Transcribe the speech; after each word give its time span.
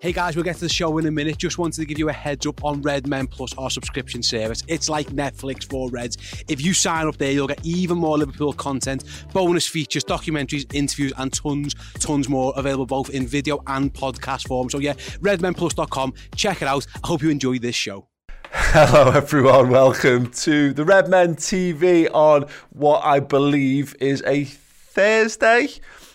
Hey 0.00 0.12
guys, 0.12 0.34
we'll 0.34 0.46
get 0.46 0.54
to 0.54 0.62
the 0.62 0.68
show 0.70 0.96
in 0.96 1.04
a 1.04 1.10
minute. 1.10 1.36
Just 1.36 1.58
wanted 1.58 1.78
to 1.78 1.84
give 1.84 1.98
you 1.98 2.08
a 2.08 2.12
heads 2.12 2.46
up 2.46 2.64
on 2.64 2.80
Red 2.80 3.06
Men 3.06 3.26
Plus, 3.26 3.52
our 3.58 3.68
subscription 3.68 4.22
service. 4.22 4.62
It's 4.66 4.88
like 4.88 5.08
Netflix 5.08 5.68
for 5.68 5.90
Reds. 5.90 6.16
If 6.48 6.62
you 6.62 6.72
sign 6.72 7.06
up 7.06 7.18
there, 7.18 7.32
you'll 7.32 7.48
get 7.48 7.62
even 7.66 7.98
more 7.98 8.16
Liverpool 8.16 8.54
content, 8.54 9.04
bonus 9.34 9.66
features, 9.66 10.02
documentaries, 10.02 10.74
interviews, 10.74 11.12
and 11.18 11.30
tons, 11.30 11.74
tons 11.98 12.30
more 12.30 12.54
available 12.56 12.86
both 12.86 13.10
in 13.10 13.26
video 13.26 13.62
and 13.66 13.92
podcast 13.92 14.48
form. 14.48 14.70
So 14.70 14.78
yeah, 14.78 14.94
redmenplus.com. 15.20 16.14
Check 16.34 16.62
it 16.62 16.68
out. 16.68 16.86
I 17.04 17.06
hope 17.06 17.20
you 17.20 17.28
enjoy 17.28 17.58
this 17.58 17.76
show. 17.76 18.08
Hello, 18.52 19.10
everyone. 19.10 19.68
Welcome 19.68 20.30
to 20.30 20.72
the 20.72 20.82
Red 20.82 21.10
Men 21.10 21.36
TV 21.36 22.08
on 22.10 22.46
what 22.70 23.04
I 23.04 23.20
believe 23.20 23.94
is 24.00 24.22
a 24.26 24.44
Thursday. 24.44 25.68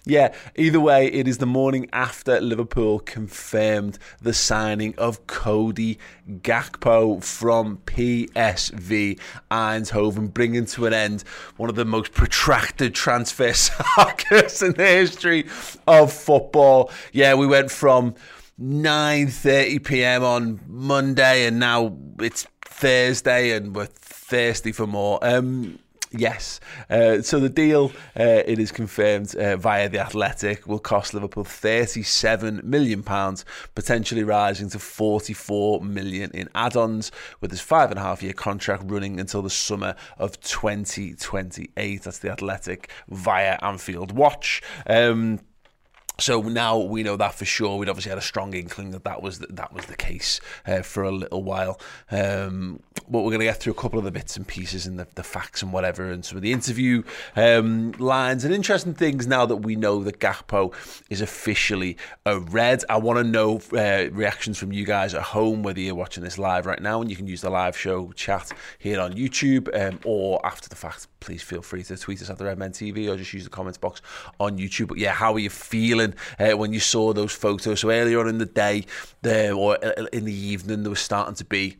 Yeah, 0.07 0.35
either 0.55 0.79
way, 0.79 1.07
it 1.07 1.27
is 1.27 1.39
the 1.39 1.47
morning 1.47 1.89
after 1.91 2.39
Liverpool 2.39 2.99
confirmed 2.99 3.97
the 4.21 4.33
signing 4.33 4.93
of 4.99 5.25
Cody 5.25 5.97
Gakpo 6.29 7.23
from 7.23 7.79
PSV 7.87 9.19
Eindhoven, 9.49 10.31
bringing 10.31 10.67
to 10.67 10.85
an 10.85 10.93
end 10.93 11.23
one 11.57 11.71
of 11.71 11.75
the 11.75 11.85
most 11.85 12.13
protracted 12.13 12.93
transfer 12.93 13.51
sagas 13.53 14.61
in 14.61 14.73
the 14.73 14.85
history 14.85 15.47
of 15.87 16.13
football. 16.13 16.91
Yeah, 17.11 17.33
we 17.33 17.47
went 17.47 17.71
from 17.71 18.13
9:30 18.61 19.83
p.m. 19.83 20.23
on 20.23 20.61
Monday, 20.67 21.47
and 21.47 21.57
now 21.59 21.97
it's 22.19 22.45
Thursday, 22.61 23.57
and 23.57 23.75
we're 23.75 23.87
thirsty 23.87 24.71
for 24.71 24.85
more. 24.85 25.17
Um, 25.23 25.79
Yes. 26.17 26.59
Uh, 26.89 27.21
so 27.21 27.39
the 27.39 27.49
deal, 27.49 27.91
uh, 28.19 28.43
it 28.45 28.59
is 28.59 28.71
confirmed 28.71 29.35
uh, 29.35 29.57
via 29.57 29.89
the 29.89 29.99
Athletic, 29.99 30.67
will 30.67 30.79
cost 30.79 31.13
Liverpool 31.13 31.43
37 31.43 32.61
million 32.63 33.03
pounds, 33.03 33.45
potentially 33.73 34.23
rising 34.23 34.69
to 34.69 34.77
£44 34.77 35.81
million 35.81 36.31
in 36.31 36.49
add-ons, 36.55 37.11
with 37.41 37.51
his 37.51 37.61
five 37.61 37.91
and 37.91 37.99
a 37.99 38.03
half 38.03 38.23
year 38.23 38.33
contract 38.33 38.83
running 38.85 39.19
until 39.19 39.41
the 39.41 39.49
summer 39.49 39.95
of 40.17 40.39
2028. 40.41 42.03
That's 42.03 42.19
the 42.19 42.31
Athletic 42.31 42.89
via 43.09 43.57
Anfield 43.61 44.11
Watch. 44.11 44.61
Um, 44.87 45.39
so 46.19 46.41
now 46.41 46.77
we 46.77 47.03
know 47.03 47.17
that 47.17 47.35
for 47.35 47.45
sure. 47.45 47.77
We'd 47.77 47.89
obviously 47.89 48.09
had 48.09 48.17
a 48.17 48.21
strong 48.21 48.53
inkling 48.53 48.91
that 48.91 49.03
that 49.03 49.21
was 49.21 49.39
the, 49.39 49.47
that 49.47 49.73
was 49.73 49.85
the 49.85 49.95
case 49.95 50.39
uh, 50.65 50.81
for 50.81 51.03
a 51.03 51.11
little 51.11 51.43
while. 51.43 51.79
Um, 52.11 52.81
but 53.09 53.19
we're 53.19 53.31
going 53.31 53.39
to 53.39 53.45
get 53.45 53.57
through 53.57 53.73
a 53.73 53.75
couple 53.75 53.99
of 53.99 54.05
the 54.05 54.11
bits 54.11 54.37
and 54.37 54.47
pieces 54.47 54.87
and 54.87 54.97
the, 54.97 55.07
the 55.15 55.23
facts 55.23 55.61
and 55.61 55.73
whatever, 55.73 56.09
and 56.11 56.23
some 56.23 56.37
of 56.37 56.41
the 56.41 56.51
interview 56.51 57.03
um, 57.35 57.91
lines 57.93 58.45
and 58.45 58.53
interesting 58.53 58.93
things. 58.93 59.27
Now 59.27 59.45
that 59.45 59.57
we 59.57 59.75
know 59.75 60.03
that 60.03 60.19
Gakpo 60.19 60.73
is 61.09 61.21
officially 61.21 61.97
a 62.25 62.39
red, 62.39 62.83
I 62.89 62.97
want 62.97 63.19
to 63.19 63.23
know 63.23 63.61
uh, 63.73 64.09
reactions 64.11 64.57
from 64.57 64.71
you 64.71 64.85
guys 64.85 65.13
at 65.13 65.21
home, 65.21 65.63
whether 65.63 65.79
you're 65.79 65.95
watching 65.95 66.23
this 66.23 66.37
live 66.37 66.65
right 66.65 66.81
now, 66.81 67.01
and 67.01 67.09
you 67.09 67.15
can 67.15 67.27
use 67.27 67.41
the 67.41 67.49
live 67.49 67.77
show 67.77 68.11
chat 68.13 68.51
here 68.79 68.99
on 68.99 69.13
YouTube 69.13 69.69
um, 69.77 69.99
or 70.05 70.43
after 70.45 70.69
the 70.69 70.75
fact. 70.75 71.07
Please 71.19 71.41
feel 71.41 71.61
free 71.61 71.83
to 71.83 71.97
tweet 71.97 72.21
us 72.21 72.29
at 72.29 72.37
the 72.37 72.45
Red 72.45 72.59
Men 72.59 72.71
TV 72.71 73.11
or 73.11 73.17
just 73.17 73.33
use 73.33 73.43
the 73.43 73.49
comments 73.49 73.77
box 73.77 74.01
on 74.39 74.57
YouTube. 74.57 74.87
But 74.87 74.99
yeah, 74.99 75.11
how 75.11 75.33
are 75.33 75.39
you 75.39 75.49
feeling? 75.49 76.04
Uh, 76.39 76.51
when 76.51 76.73
you 76.73 76.79
saw 76.79 77.13
those 77.13 77.33
photos. 77.33 77.79
So 77.79 77.89
earlier 77.89 78.19
on 78.19 78.27
in 78.27 78.37
the 78.37 78.45
day, 78.45 78.85
there 79.21 79.53
or 79.53 79.75
in 80.11 80.25
the 80.25 80.33
evening, 80.33 80.83
there 80.83 80.89
was 80.89 80.99
starting 80.99 81.35
to 81.35 81.45
be 81.45 81.77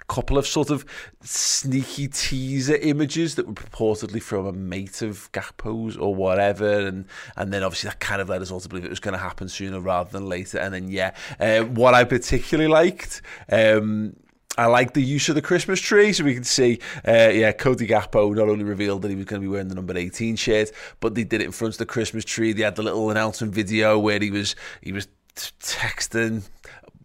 a 0.00 0.04
couple 0.12 0.38
of 0.38 0.46
sort 0.46 0.70
of 0.70 0.84
sneaky 1.22 2.08
teaser 2.08 2.76
images 2.76 3.34
that 3.36 3.46
were 3.46 3.54
purportedly 3.54 4.22
from 4.22 4.46
a 4.46 4.52
mate 4.52 5.02
of 5.02 5.30
Gakpo's 5.32 5.96
or 5.96 6.14
whatever, 6.14 6.86
and 6.86 7.06
and 7.36 7.52
then 7.52 7.62
obviously 7.62 7.88
that 7.88 8.00
kind 8.00 8.20
of 8.20 8.28
led 8.28 8.42
us 8.42 8.50
all 8.50 8.60
to 8.60 8.68
believe 8.68 8.84
it 8.84 8.90
was 8.90 9.00
going 9.00 9.14
to 9.14 9.18
happen 9.18 9.48
sooner 9.48 9.80
rather 9.80 10.10
than 10.10 10.28
later. 10.28 10.58
And 10.58 10.74
then 10.74 10.88
yeah, 10.88 11.14
uh, 11.40 11.62
what 11.62 11.94
I 11.94 12.04
particularly 12.04 12.68
liked. 12.68 13.22
Um, 13.50 14.16
I 14.58 14.66
like 14.66 14.94
the 14.94 15.02
use 15.02 15.28
of 15.28 15.34
the 15.34 15.42
Christmas 15.42 15.80
tree, 15.80 16.12
so 16.12 16.24
we 16.24 16.34
can 16.34 16.44
see, 16.44 16.80
uh, 17.06 17.28
yeah, 17.28 17.52
Cody 17.52 17.86
Gakpo 17.86 18.34
not 18.34 18.48
only 18.48 18.64
revealed 18.64 19.02
that 19.02 19.10
he 19.10 19.14
was 19.14 19.26
going 19.26 19.42
to 19.42 19.46
be 19.46 19.50
wearing 19.50 19.68
the 19.68 19.74
number 19.74 19.96
18 19.96 20.36
shirt, 20.36 20.70
but 21.00 21.14
they 21.14 21.24
did 21.24 21.42
it 21.42 21.44
in 21.44 21.52
front 21.52 21.74
of 21.74 21.78
the 21.78 21.86
Christmas 21.86 22.24
tree. 22.24 22.52
They 22.52 22.62
had 22.62 22.76
the 22.76 22.82
little 22.82 23.10
announcement 23.10 23.52
video 23.52 23.98
where 23.98 24.18
he 24.18 24.30
was 24.30 24.56
he 24.80 24.92
was 24.92 25.08
texting. 25.34 26.42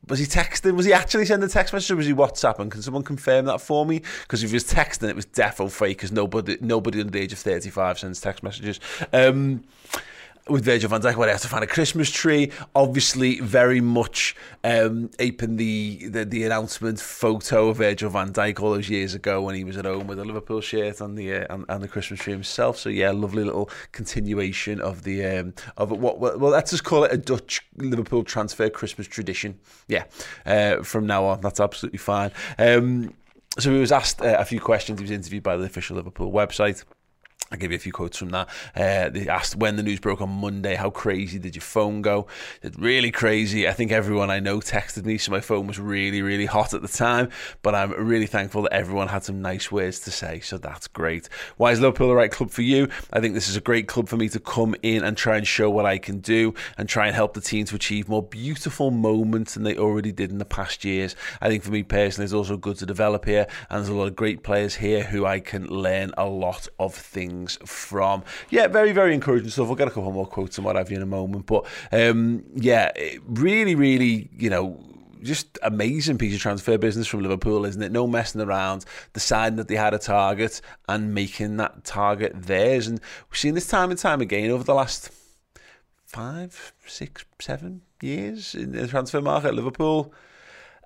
Was 0.08 0.20
he 0.20 0.26
texting? 0.26 0.76
Was 0.76 0.86
he 0.86 0.94
actually 0.94 1.26
sending 1.26 1.48
text 1.48 1.74
message 1.74 1.92
or 1.92 1.96
was 1.96 2.08
he 2.08 2.14
WhatsApping? 2.14 2.72
Can 2.72 2.82
someone 2.82 3.04
confirm 3.04 3.46
that 3.46 3.62
for 3.62 3.86
me? 3.86 4.02
Because 4.24 4.44
if 4.44 4.50
he 4.50 4.56
was 4.56 4.66
texting, 4.66 5.10
it 5.10 5.16
was 5.16 5.26
defo 5.26 5.72
fake 5.72 5.98
because 5.98 6.12
nobody 6.12 6.58
nobody 6.62 7.00
under 7.00 7.12
the 7.12 7.20
age 7.20 7.34
of 7.34 7.40
35 7.40 8.00
sends 8.00 8.22
text 8.22 8.44
messages. 8.44 8.80
Um, 9.14 9.64
with 10.48 10.66
Virgil 10.66 10.90
van 10.90 11.02
Dijk, 11.02 11.16
where 11.16 11.28
they 11.28 11.32
have 11.32 11.42
to 11.42 11.48
find 11.48 11.64
a 11.64 11.68
Christmas 11.68 12.10
tree. 12.10 12.52
Obviously, 12.76 13.40
very 13.40 13.82
much 13.82 14.36
um, 14.64 15.10
aping 15.20 15.58
the, 15.58 16.08
the, 16.08 16.26
the 16.26 16.44
announcement 16.44 17.00
photo 17.00 17.70
of 17.70 17.78
Virgil 17.78 18.10
van 18.10 18.34
Dijk 18.34 18.60
all 18.60 18.72
those 18.72 18.90
years 18.90 19.14
ago 19.14 19.42
when 19.42 19.56
he 19.56 19.64
was 19.64 19.78
at 19.78 19.86
home 19.86 20.08
with 20.08 20.20
a 20.20 20.26
Liverpool 20.26 20.62
shirt 20.62 21.02
and 21.02 21.18
the 21.18 21.34
uh, 21.34 21.54
and, 21.54 21.66
and, 21.70 21.84
the 21.84 21.88
Christmas 21.88 22.20
tree 22.20 22.34
himself. 22.34 22.78
So 22.78 22.90
yeah, 22.90 23.12
lovely 23.12 23.44
little 23.44 23.70
continuation 23.92 24.82
of 24.82 25.04
the 25.04 25.26
um, 25.26 25.54
of 25.78 25.92
what 25.92 26.20
well, 26.20 26.38
let's 26.38 26.72
just 26.72 26.84
call 26.84 27.04
it 27.04 27.14
a 27.14 27.18
Dutch 27.18 27.62
Liverpool 27.78 28.24
transfer 28.24 28.70
Christmas 28.70 29.08
tradition. 29.08 29.60
Yeah, 29.88 30.06
uh, 30.46 30.84
from 30.84 31.06
now 31.06 31.26
on, 31.26 31.42
that's 31.42 31.60
absolutely 31.60 32.00
fine. 32.00 32.32
Um, 32.58 33.14
so 33.60 33.72
he 33.72 33.80
was 33.80 33.92
asked 33.92 34.22
uh, 34.22 34.38
a 34.40 34.46
few 34.46 34.62
questions. 34.62 35.00
He 35.00 35.04
was 35.04 35.12
interviewed 35.12 35.44
by 35.44 35.58
the 35.58 35.66
official 35.66 35.98
Liverpool 35.98 36.32
website. 36.32 36.84
I'll 37.52 37.58
give 37.58 37.72
you 37.72 37.76
a 37.76 37.80
few 37.80 37.92
quotes 37.92 38.18
from 38.18 38.30
that. 38.30 38.48
Uh, 38.74 39.10
they 39.10 39.28
asked 39.28 39.58
when 39.58 39.76
the 39.76 39.84
news 39.84 40.00
broke 40.00 40.22
on 40.22 40.30
Monday, 40.30 40.76
how 40.76 40.90
crazy 40.90 41.38
did 41.38 41.54
your 41.54 41.62
phone 41.62 42.02
go? 42.02 42.28
It's 42.62 42.78
really 42.78 43.12
crazy. 43.12 43.68
I 43.68 43.74
think 43.74 43.92
everyone 43.92 44.30
I 44.30 44.40
know 44.40 44.60
texted 44.60 45.04
me, 45.04 45.18
so 45.18 45.32
my 45.32 45.42
phone 45.42 45.68
was 45.68 45.78
really, 45.78 46.22
really 46.22 46.46
hot 46.46 46.74
at 46.74 46.82
the 46.82 46.88
time. 46.88 47.30
But 47.62 47.76
I'm 47.76 47.92
really 47.92 48.26
thankful 48.26 48.62
that 48.62 48.74
everyone 48.74 49.10
had 49.10 49.26
some 49.26 49.42
nice 49.42 49.70
words 49.70 50.00
to 50.02 50.12
say, 50.12 50.40
so 50.40 50.58
that's 50.58 50.88
great. 50.88 51.28
Why 51.58 51.72
is 51.72 51.82
Liverpool 51.82 52.08
the 52.08 52.16
right 52.16 52.32
club 52.32 52.52
for 52.52 52.62
you? 52.62 52.88
I 53.12 53.20
think 53.20 53.34
this 53.34 53.50
is 53.50 53.58
a 53.58 53.62
great 53.62 53.90
club 53.90 54.08
for 54.08 54.16
me 54.16 54.30
to 54.30 54.40
come 54.40 54.74
in 54.82 55.04
and 55.04 55.18
try 55.18 55.36
and 55.36 55.46
show 55.46 55.70
what 55.70 55.86
I 55.86 55.98
can 55.98 56.20
do 56.20 56.54
and 56.78 56.88
try 56.88 57.08
and 57.08 57.16
help 57.16 57.34
the 57.34 57.42
team 57.42 57.66
to 57.66 57.76
achieve 57.76 58.08
more 58.08 58.24
beautiful 58.24 58.92
moments 58.92 59.56
than 59.56 59.64
they 59.64 59.76
already 59.76 60.14
did 60.14 60.32
in 60.32 60.38
the 60.38 60.46
past 60.46 60.86
years. 60.86 61.18
I 61.42 61.50
think 61.50 61.64
for 61.64 61.72
me 61.72 61.84
personally, 61.84 62.26
it's 62.26 62.34
also 62.34 62.56
good 62.56 62.78
to 62.78 62.86
develop 62.86 63.26
here, 63.26 63.46
and 63.70 63.80
there's 63.80 63.90
a 63.90 63.94
lot 63.94 64.08
of 64.08 64.16
great 64.16 64.42
players 64.42 64.76
here 64.76 65.04
who 65.04 65.26
I 65.26 65.42
can 65.42 65.68
learn 65.68 66.14
a 66.18 66.26
lot 66.26 66.70
of 66.80 66.96
things 66.96 67.41
things 67.42 67.58
from. 67.70 68.24
Yeah, 68.50 68.68
very, 68.68 68.92
very 68.92 69.14
encouraging 69.14 69.50
stuff. 69.50 69.68
I'll 69.68 69.76
get 69.76 69.88
a 69.88 69.92
couple 69.92 70.12
more 70.12 70.28
quotes 70.28 70.58
and 70.58 70.66
what 70.66 70.76
have 70.76 70.90
you 70.90 70.98
in 70.98 71.04
a 71.04 71.08
moment. 71.08 71.46
But 71.46 71.66
um, 71.92 72.44
yeah, 72.56 72.92
really, 73.26 73.76
really, 73.76 74.30
you 74.38 74.50
know, 74.50 74.80
just 75.22 75.60
amazing 75.62 76.18
piece 76.18 76.34
of 76.34 76.42
transfer 76.42 76.78
business 76.78 77.08
from 77.08 77.22
Liverpool, 77.22 77.66
isn't 77.66 77.82
it? 77.82 77.92
No 77.92 78.08
messing 78.08 78.42
around, 78.42 78.86
deciding 79.14 79.58
that 79.58 79.68
they 79.68 79.76
had 79.76 79.94
a 79.94 80.00
target 80.00 80.62
and 80.90 81.14
making 81.14 81.58
that 81.58 81.84
target 81.84 82.34
theirs. 82.36 82.88
And 82.88 83.00
we've 83.30 83.38
seen 83.38 83.54
this 83.54 83.68
time 83.68 83.92
and 83.92 84.00
time 84.00 84.22
again 84.22 84.50
over 84.50 84.64
the 84.64 84.74
last 84.74 85.12
five, 86.06 86.74
six, 86.88 87.24
seven 87.40 87.82
years 88.02 88.56
in 88.56 88.72
the 88.72 88.88
transfer 88.88 89.22
market. 89.22 89.54
Liverpool 89.54 90.14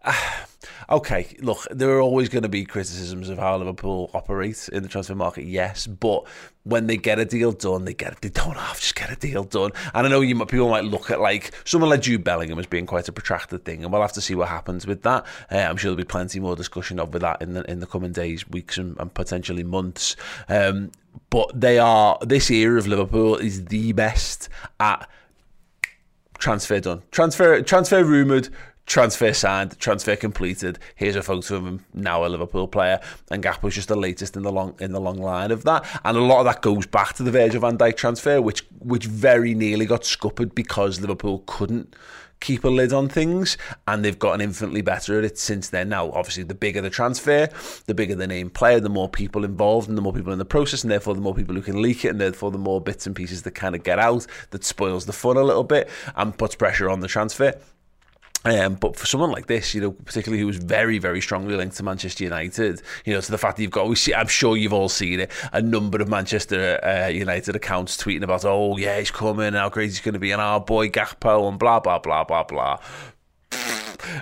okay, 0.89 1.35
look, 1.39 1.65
there 1.71 1.89
are 1.91 2.01
always 2.01 2.29
going 2.29 2.43
to 2.43 2.49
be 2.49 2.65
criticisms 2.65 3.29
of 3.29 3.37
how 3.37 3.57
Liverpool 3.57 4.09
operate 4.13 4.69
in 4.71 4.83
the 4.83 4.89
transfer 4.89 5.15
market, 5.15 5.45
yes, 5.45 5.87
but 5.87 6.25
when 6.63 6.87
they 6.87 6.97
get 6.97 7.19
a 7.19 7.25
deal 7.25 7.51
done, 7.51 7.85
they 7.85 7.93
get 7.93 8.19
they 8.21 8.29
don't 8.29 8.57
have 8.57 8.75
to 8.75 8.81
just 8.81 8.95
get 8.95 9.11
a 9.11 9.15
deal 9.15 9.43
done. 9.43 9.71
And 9.93 10.07
I 10.07 10.09
know 10.09 10.21
you 10.21 10.35
people 10.45 10.69
might 10.69 10.83
look 10.83 11.11
at 11.11 11.19
like 11.19 11.51
someone 11.63 11.89
like 11.89 12.01
Jude 12.01 12.23
Bellingham 12.23 12.59
as 12.59 12.65
being 12.65 12.85
quite 12.85 13.07
a 13.07 13.11
protracted 13.11 13.65
thing, 13.65 13.83
and 13.83 13.91
we'll 13.91 14.01
have 14.01 14.13
to 14.13 14.21
see 14.21 14.35
what 14.35 14.49
happens 14.49 14.87
with 14.87 15.03
that. 15.03 15.25
Uh, 15.51 15.57
I'm 15.57 15.77
sure 15.77 15.89
there'll 15.89 15.97
be 15.97 16.03
plenty 16.03 16.39
more 16.39 16.55
discussion 16.55 16.99
of 16.99 17.13
with 17.13 17.21
that 17.21 17.41
in 17.41 17.53
the 17.53 17.69
in 17.69 17.79
the 17.79 17.87
coming 17.87 18.11
days, 18.11 18.47
weeks, 18.49 18.77
and, 18.77 18.99
and 18.99 19.13
potentially 19.13 19.63
months. 19.63 20.15
Um, 20.49 20.91
but 21.29 21.59
they 21.59 21.79
are 21.79 22.17
this 22.21 22.49
era 22.51 22.77
of 22.77 22.87
Liverpool 22.87 23.35
is 23.35 23.65
the 23.65 23.93
best 23.93 24.49
at 24.79 25.07
transfer 26.39 26.79
done, 26.79 27.03
transfer 27.11 27.61
transfer 27.61 28.03
rumored, 28.03 28.49
transfer 28.85 29.33
signed, 29.33 29.77
transfer 29.79 30.15
completed. 30.15 30.79
Here's 30.95 31.15
a 31.15 31.23
photo 31.23 31.55
of 31.55 31.65
him 31.65 31.85
now 31.93 32.25
a 32.25 32.27
Liverpool 32.27 32.67
player, 32.67 32.99
and 33.31 33.43
Gakpo's 33.43 33.75
just 33.75 33.87
the 33.87 33.95
latest 33.95 34.35
in 34.35 34.43
the 34.43 34.51
long 34.51 34.75
in 34.79 34.91
the 34.91 35.01
long 35.01 35.17
line 35.17 35.51
of 35.51 35.63
that. 35.63 35.85
And 36.03 36.17
a 36.17 36.21
lot 36.21 36.39
of 36.39 36.45
that 36.45 36.61
goes 36.61 36.85
back 36.85 37.13
to 37.13 37.23
the 37.23 37.31
Virgil 37.31 37.61
van 37.61 37.77
Dijk 37.77 37.97
transfer, 37.97 38.41
which 38.41 38.65
which 38.79 39.05
very 39.05 39.53
nearly 39.53 39.85
got 39.85 40.05
scuppered 40.05 40.53
because 40.55 40.99
Liverpool 41.01 41.43
couldn't 41.45 41.95
keep 42.41 42.63
a 42.63 42.69
lid 42.69 42.91
on 42.91 43.07
things 43.07 43.57
and 43.87 44.03
they've 44.03 44.19
gotten 44.19 44.41
infinitely 44.41 44.81
better 44.81 45.17
at 45.17 45.23
it 45.23 45.37
since 45.37 45.69
then 45.69 45.87
now 45.87 46.11
obviously 46.11 46.43
the 46.43 46.53
bigger 46.53 46.81
the 46.81 46.89
transfer 46.89 47.47
the 47.85 47.93
bigger 47.93 48.13
the 48.13 48.27
name 48.27 48.49
player 48.49 48.79
the 48.79 48.89
more 48.89 49.07
people 49.07 49.45
involved 49.45 49.87
and 49.87 49.97
the 49.97 50.01
more 50.01 50.13
people 50.13 50.33
in 50.33 50.37
the 50.37 50.45
process 50.45 50.83
and 50.83 50.91
therefore 50.91 51.15
the 51.15 51.21
more 51.21 51.33
people 51.33 51.55
who 51.55 51.61
can 51.61 51.81
leak 51.81 52.03
it 52.03 52.09
and 52.09 52.19
therefore 52.19 52.51
the 52.51 52.57
more 52.57 52.81
bits 52.81 53.07
and 53.07 53.15
pieces 53.15 53.43
that 53.43 53.51
kind 53.51 53.73
of 53.73 53.83
get 53.83 53.99
out 53.99 54.27
that 54.51 54.65
spoils 54.65 55.05
the 55.05 55.13
fun 55.13 55.37
a 55.37 55.43
little 55.43 55.63
bit 55.63 55.89
and 56.17 56.37
puts 56.37 56.55
pressure 56.55 56.89
on 56.89 56.99
the 56.99 57.07
transfer 57.07 57.53
um, 58.45 58.75
but 58.75 58.95
for 58.95 59.05
someone 59.07 59.31
like 59.31 59.47
this, 59.47 59.73
you 59.73 59.81
know, 59.81 59.91
particularly 59.91 60.39
who 60.39 60.47
was 60.47 60.57
very, 60.57 60.99
very 60.99 61.19
strongly 61.19 61.55
linked 61.55 61.77
to 61.77 61.83
Manchester 61.83 62.23
United, 62.23 62.81
you 63.03 63.13
know, 63.13 63.21
to 63.21 63.31
the 63.31 63.37
fact 63.37 63.57
that 63.57 63.63
you've 63.63 63.71
got, 63.71 63.87
we 63.87 63.95
see, 63.95 64.13
I'm 64.13 64.27
sure 64.27 64.55
you've 64.55 64.73
all 64.73 64.89
seen 64.89 65.21
it, 65.21 65.31
a 65.51 65.61
number 65.61 65.99
of 66.01 66.07
Manchester 66.07 66.79
uh, 66.83 67.07
United 67.07 67.55
accounts 67.55 67.97
tweeting 67.97 68.23
about, 68.23 68.45
oh, 68.45 68.77
yeah, 68.77 68.99
he's 68.99 69.11
coming, 69.11 69.53
how 69.53 69.69
great 69.69 69.85
he's 69.85 69.99
going 69.99 70.13
to 70.13 70.19
be, 70.19 70.31
and 70.31 70.41
our 70.41 70.59
boy 70.59 70.89
Gakpo, 70.89 71.49
and 71.49 71.57
blah, 71.57 71.79
blah, 71.79 71.99
blah, 71.99 72.23
blah, 72.23 72.43
blah. 72.43 72.79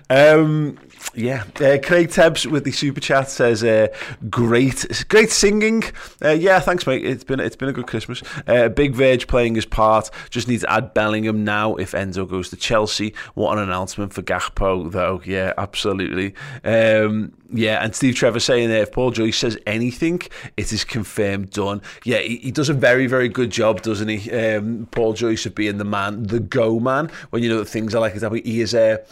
Um, 0.10 0.78
yeah, 1.16 1.44
uh, 1.62 1.78
Craig 1.84 2.10
Tebbs 2.10 2.48
with 2.48 2.64
the 2.64 2.72
super 2.72 3.00
chat 3.00 3.30
says, 3.30 3.64
uh, 3.64 3.88
"Great, 4.30 5.06
great 5.10 5.32
singing." 5.32 5.84
Uh, 6.24 6.30
yeah, 6.30 6.60
thanks, 6.60 6.88
mate. 6.88 7.06
It's 7.06 7.24
been 7.24 7.40
it's 7.40 7.56
been 7.56 7.70
a 7.70 7.74
good 7.74 7.88
Christmas. 7.88 8.24
Uh, 8.48 8.70
Big 8.70 8.94
Verge 8.94 9.28
playing 9.28 9.56
his 9.56 9.66
part. 9.66 10.10
Just 10.30 10.48
need 10.48 10.62
to 10.62 10.72
add 10.72 10.94
Bellingham 10.94 11.44
now 11.44 11.76
if 11.76 11.92
Enzo 11.92 12.28
goes 12.28 12.50
to 12.50 12.56
Chelsea. 12.56 13.14
What 13.36 13.58
an 13.58 13.64
announcement 13.64 14.14
for 14.14 14.22
Gakpo, 14.22 14.92
though. 14.92 15.22
Yeah, 15.26 15.54
absolutely. 15.58 16.34
Um, 16.64 17.34
yeah, 17.52 17.84
and 17.84 17.96
Steve 17.96 18.16
Trevor 18.16 18.40
saying 18.40 18.70
there, 18.70 18.82
if 18.82 18.92
Paul 18.92 19.12
Joyce 19.12 19.38
says 19.38 19.58
anything, 19.68 20.22
it 20.58 20.74
is 20.74 20.84
confirmed 20.84 21.52
done. 21.52 21.82
Yeah, 22.04 22.20
he, 22.20 22.38
he 22.38 22.52
does 22.52 22.70
a 22.70 22.74
very, 22.74 23.06
very 23.06 23.30
good 23.30 23.52
job, 23.52 23.82
doesn't 23.82 24.08
he? 24.08 24.32
Um, 24.32 24.88
Paul 24.92 25.14
Joyce 25.14 25.46
of 25.46 25.54
being 25.54 25.78
the 25.78 25.86
man, 25.86 26.24
the 26.24 26.40
go 26.40 26.80
man, 26.80 27.12
when 27.30 27.44
you 27.44 27.50
know 27.50 27.60
that 27.60 27.66
things 27.66 27.94
are 27.94 28.02
like 28.02 28.16
that. 28.16 28.34
He 28.34 28.62
is 28.62 28.74
a. 28.74 29.04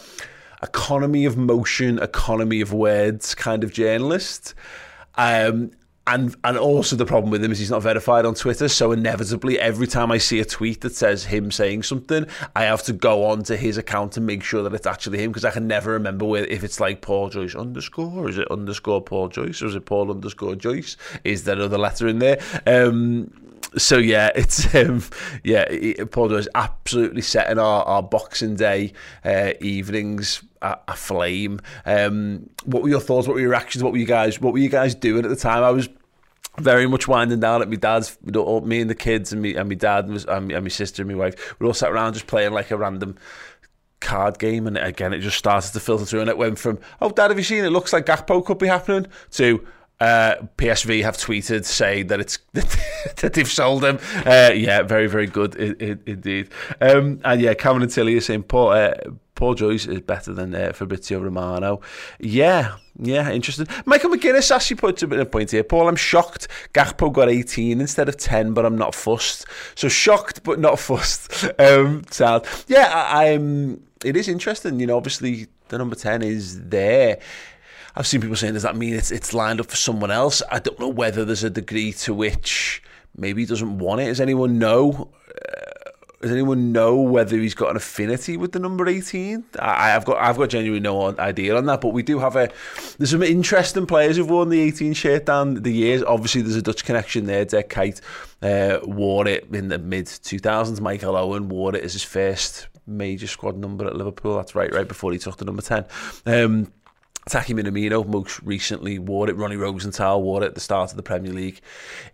Economy 0.63 1.25
of 1.25 1.37
motion, 1.37 1.99
economy 1.99 2.61
of 2.61 2.73
words 2.73 3.35
kind 3.35 3.63
of 3.63 3.73
journalist. 3.73 4.53
Um, 5.15 5.71
and 6.07 6.35
and 6.43 6.57
also 6.57 6.95
the 6.95 7.05
problem 7.05 7.29
with 7.31 7.43
him 7.43 7.51
is 7.51 7.59
he's 7.59 7.69
not 7.69 7.83
verified 7.83 8.25
on 8.25 8.33
Twitter. 8.33 8.67
So 8.67 8.91
inevitably, 8.91 9.59
every 9.59 9.87
time 9.87 10.11
I 10.11 10.17
see 10.17 10.39
a 10.39 10.45
tweet 10.45 10.81
that 10.81 10.95
says 10.95 11.25
him 11.25 11.51
saying 11.51 11.83
something, 11.83 12.25
I 12.55 12.63
have 12.63 12.83
to 12.83 12.93
go 12.93 13.25
on 13.25 13.43
to 13.43 13.55
his 13.55 13.77
account 13.77 14.13
to 14.13 14.21
make 14.21 14.43
sure 14.43 14.63
that 14.63 14.73
it's 14.73 14.87
actually 14.87 15.19
him 15.19 15.29
because 15.29 15.45
I 15.45 15.51
can 15.51 15.67
never 15.67 15.91
remember 15.91 16.25
where, 16.25 16.45
if 16.45 16.63
it's 16.63 16.79
like 16.79 17.01
Paul 17.01 17.29
Joyce 17.29 17.55
underscore, 17.55 18.25
or 18.25 18.29
is 18.29 18.37
it 18.37 18.49
underscore 18.49 19.01
Paul 19.01 19.29
Joyce, 19.29 19.61
or 19.61 19.67
is 19.67 19.75
it 19.75 19.85
Paul 19.85 20.09
underscore 20.09 20.55
Joyce? 20.55 20.97
Is 21.23 21.43
there 21.43 21.55
another 21.55 21.77
letter 21.77 22.07
in 22.07 22.19
there? 22.19 22.41
Um, 22.65 23.31
so 23.77 23.97
yeah, 23.97 24.31
it's 24.35 24.73
um, 24.75 25.03
yeah, 25.44 25.65
Paul 26.12 26.29
Joyce 26.29 26.47
absolutely 26.56 27.21
setting 27.21 27.59
our, 27.59 27.83
our 27.83 28.03
Boxing 28.03 28.56
Day 28.56 28.94
uh, 29.23 29.53
evenings 29.62 30.44
a, 30.62 30.95
flame. 30.95 31.59
Um, 31.85 32.50
what 32.65 32.83
were 32.83 32.89
your 32.89 33.00
thoughts? 33.00 33.27
What 33.27 33.35
were 33.35 33.39
your 33.39 33.50
reactions? 33.50 33.83
What 33.83 33.94
were 33.94 34.00
you 34.00 34.06
guys? 34.06 34.39
What 34.39 34.53
were 34.53 34.59
you 34.59 34.69
guys 34.69 34.95
doing 34.95 35.23
at 35.25 35.29
the 35.29 35.35
time? 35.35 35.63
I 35.63 35.71
was 35.71 35.89
very 36.59 36.88
much 36.88 37.07
winding 37.07 37.39
down 37.39 37.62
at 37.62 37.69
my 37.69 37.77
dad's. 37.77 38.18
Me 38.23 38.81
and 38.81 38.89
the 38.89 38.95
kids 38.95 39.31
and 39.31 39.41
me 39.41 39.56
and 39.56 39.69
my 39.69 39.75
dad 39.75 40.06
and, 40.06 40.25
my, 40.27 40.56
and 40.56 40.63
my 40.63 40.69
sister 40.69 41.01
and 41.01 41.12
my 41.12 41.17
wife. 41.17 41.56
We 41.59 41.67
all 41.67 41.74
sat 41.74 41.91
around 41.91 42.13
just 42.13 42.27
playing 42.27 42.51
like 42.51 42.71
a 42.71 42.77
random 42.77 43.17
card 44.00 44.39
game, 44.39 44.67
and 44.67 44.77
again, 44.77 45.13
it 45.13 45.19
just 45.19 45.38
started 45.38 45.71
to 45.74 45.79
filter 45.79 46.06
through, 46.06 46.21
and 46.21 46.29
it 46.29 46.38
went 46.38 46.59
from 46.59 46.79
"Oh, 47.01 47.09
Dad, 47.09 47.31
have 47.31 47.38
you 47.38 47.44
seen? 47.44 47.63
It 47.63 47.69
looks 47.69 47.94
like 47.94 48.06
Gakpo 48.06 48.45
could 48.45 48.59
be 48.59 48.67
happening." 48.67 49.07
to 49.31 49.65
uh, 50.01 50.36
PSV 50.57 51.03
have 51.03 51.15
tweeted 51.15 51.63
saying 51.63 52.07
that 52.07 52.19
it's 52.19 52.39
that 52.53 53.33
they've 53.33 53.48
sold 53.48 53.86
him. 53.86 54.00
Uh, 54.25 54.51
yeah, 54.53 54.81
very 54.81 55.07
very 55.07 55.27
good 55.27 55.56
indeed. 55.56 56.50
Um, 56.81 57.21
and 57.24 57.39
yeah, 57.39 57.53
Cameron 57.53 57.88
Tilly 57.88 58.15
are 58.15 58.21
saying 58.21 58.44
Paul 58.44 58.69
uh, 58.69 58.94
Paul 59.36 59.53
Joyce 59.53 59.86
is 59.86 60.01
better 60.01 60.33
than 60.33 60.56
uh, 60.56 60.74
Fabrizio 60.74 61.19
Romano. 61.19 61.81
Yeah, 62.19 62.77
yeah, 63.00 63.31
interesting. 63.31 63.68
Michael 63.86 64.09
McGuinness 64.09 64.50
actually 64.50 64.77
puts 64.77 65.03
a 65.03 65.07
bit 65.07 65.19
of 65.19 65.27
a 65.27 65.30
point 65.30 65.51
here. 65.51 65.63
Paul, 65.63 65.88
I'm 65.88 65.95
shocked 65.95 66.48
Gakpo 66.74 67.13
got 67.13 67.30
18 67.30 67.80
instead 67.80 68.09
of 68.09 68.18
10, 68.18 68.53
but 68.53 68.65
I'm 68.65 68.77
not 68.77 68.95
fussed. 68.95 69.45
So 69.75 69.88
shocked 69.88 70.44
but 70.44 70.59
not 70.59 70.80
fussed. 70.88 71.45
Um, 71.59 72.03
sad. 72.09 72.48
Yeah, 72.68 72.92
I, 72.92 73.33
I'm. 73.33 73.83
It 74.03 74.18
is 74.18 74.27
interesting. 74.27 74.80
You 74.80 74.88
know, 74.88 74.98
obviously 74.98 75.48
the 75.69 75.77
number 75.77 75.95
10 75.95 76.24
is 76.24 76.62
there. 76.69 77.19
I've 77.95 78.07
seen 78.07 78.21
people 78.21 78.35
saying, 78.35 78.53
does 78.53 78.63
that 78.63 78.75
mean 78.75 78.93
it's 78.93 79.11
it's 79.11 79.33
lined 79.33 79.59
up 79.59 79.69
for 79.69 79.75
someone 79.75 80.11
else? 80.11 80.41
I 80.51 80.59
don't 80.59 80.79
know 80.79 80.88
whether 80.88 81.25
there's 81.25 81.43
a 81.43 81.49
degree 81.49 81.93
to 81.93 82.13
which 82.13 82.81
maybe 83.15 83.41
he 83.41 83.45
doesn't 83.45 83.79
want 83.79 84.01
it. 84.01 84.05
Does 84.05 84.21
anyone 84.21 84.59
know? 84.59 85.11
Uh, 85.27 85.71
does 86.21 86.31
anyone 86.31 86.71
know 86.71 86.95
whether 86.97 87.35
he's 87.35 87.55
got 87.55 87.71
an 87.71 87.77
affinity 87.77 88.38
with 88.38 88.51
the 88.51 88.59
number 88.59 88.88
18? 88.88 89.43
I, 89.57 89.89
have 89.89 90.05
got 90.05 90.17
I've 90.17 90.38
got 90.38 90.49
genuinely 90.49 90.79
no 90.79 91.17
idea 91.17 91.57
on 91.57 91.65
that, 91.65 91.81
but 91.81 91.89
we 91.89 92.03
do 92.03 92.19
have 92.19 92.35
a 92.35 92.49
there's 92.97 93.09
some 93.09 93.23
interesting 93.23 93.88
players 93.88 94.17
who've 94.17 94.29
worn 94.29 94.49
the 94.49 94.61
18 94.61 94.93
shirt 94.93 95.25
down 95.25 95.55
the 95.55 95.73
years. 95.73 96.03
Obviously, 96.03 96.43
there's 96.43 96.55
a 96.55 96.61
Dutch 96.61 96.85
connection 96.85 97.25
there. 97.25 97.43
Dirk 97.43 97.69
Kuyt 97.69 98.01
uh, 98.43 98.79
wore 98.83 99.27
it 99.27 99.47
in 99.51 99.69
the 99.69 99.79
mid 99.79 100.05
2000s. 100.05 100.79
Michael 100.79 101.15
Owen 101.15 101.49
wore 101.49 101.75
it 101.75 101.83
as 101.83 101.93
his 101.93 102.03
first 102.03 102.67
major 102.85 103.27
squad 103.27 103.57
number 103.57 103.88
at 103.88 103.95
Liverpool. 103.95 104.38
That's 104.38 104.53
right, 104.53 104.71
right 104.73 104.88
before 104.88 105.11
he 105.11 105.17
took 105.17 105.38
the 105.38 105.45
number 105.45 105.61
10. 105.61 105.85
Um, 106.25 106.71
Taki 107.29 107.53
Minamino 107.53 108.06
most 108.06 108.41
recently 108.41 108.97
wore 109.00 109.29
it. 109.29 109.35
Ronnie 109.35 109.56
Rosenthal 109.56 110.21
wore 110.21 110.44
it 110.44 110.47
at 110.47 110.56
the 110.56 110.62
start 110.62 110.91
of 110.91 110.97
the 110.97 111.03
Premier 111.03 111.31
League 111.31 111.62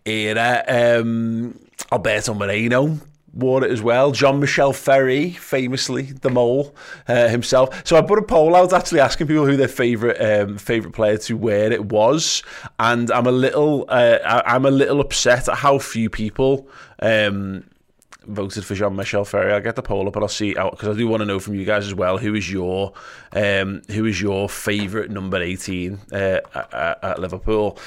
era. 0.05 0.63
Um, 0.67 1.59
Alberto 1.91 2.33
Moreno 2.33 2.99
wore 3.33 3.63
it 3.63 3.71
as 3.71 3.81
well. 3.81 4.11
Jean 4.11 4.39
Michel 4.39 4.73
Ferri, 4.73 5.31
famously 5.31 6.03
the 6.03 6.29
mole 6.29 6.75
uh, 7.07 7.27
himself. 7.29 7.85
So 7.85 7.95
I 7.95 8.01
put 8.01 8.19
a 8.19 8.23
poll 8.23 8.55
out 8.55 8.73
actually 8.73 8.99
asking 8.99 9.27
people 9.27 9.45
who 9.45 9.55
their 9.55 9.67
favourite 9.67 10.17
um, 10.17 10.57
favourite 10.57 10.95
player 10.95 11.17
to 11.19 11.37
wear 11.37 11.71
it 11.71 11.85
was, 11.85 12.43
and 12.79 13.11
I'm 13.11 13.27
a 13.27 13.31
little 13.31 13.85
uh, 13.87 14.41
I'm 14.45 14.65
a 14.65 14.71
little 14.71 14.99
upset 14.99 15.47
at 15.47 15.57
how 15.57 15.79
few 15.79 16.09
people. 16.09 16.67
Um, 17.01 17.63
voted 18.27 18.65
for 18.65 18.75
Jean 18.75 18.95
Michel 18.95 19.25
Ferri. 19.25 19.53
I'll 19.53 19.61
get 19.61 19.75
the 19.75 19.81
poll 19.81 20.07
up 20.07 20.15
and 20.15 20.23
I'll 20.23 20.29
see 20.29 20.55
out 20.57 20.71
because 20.71 20.89
I 20.89 20.97
do 20.97 21.07
want 21.07 21.21
to 21.21 21.25
know 21.25 21.39
from 21.39 21.55
you 21.55 21.65
guys 21.65 21.85
as 21.87 21.93
well 21.93 22.17
who 22.17 22.35
is 22.35 22.51
your 22.51 22.93
um, 23.33 23.81
who 23.89 24.05
is 24.05 24.21
your 24.21 24.49
favourite 24.49 25.09
number 25.09 25.41
eighteen 25.41 25.99
uh, 26.11 26.39
at, 26.53 27.03
at 27.03 27.19
Liverpool 27.19 27.77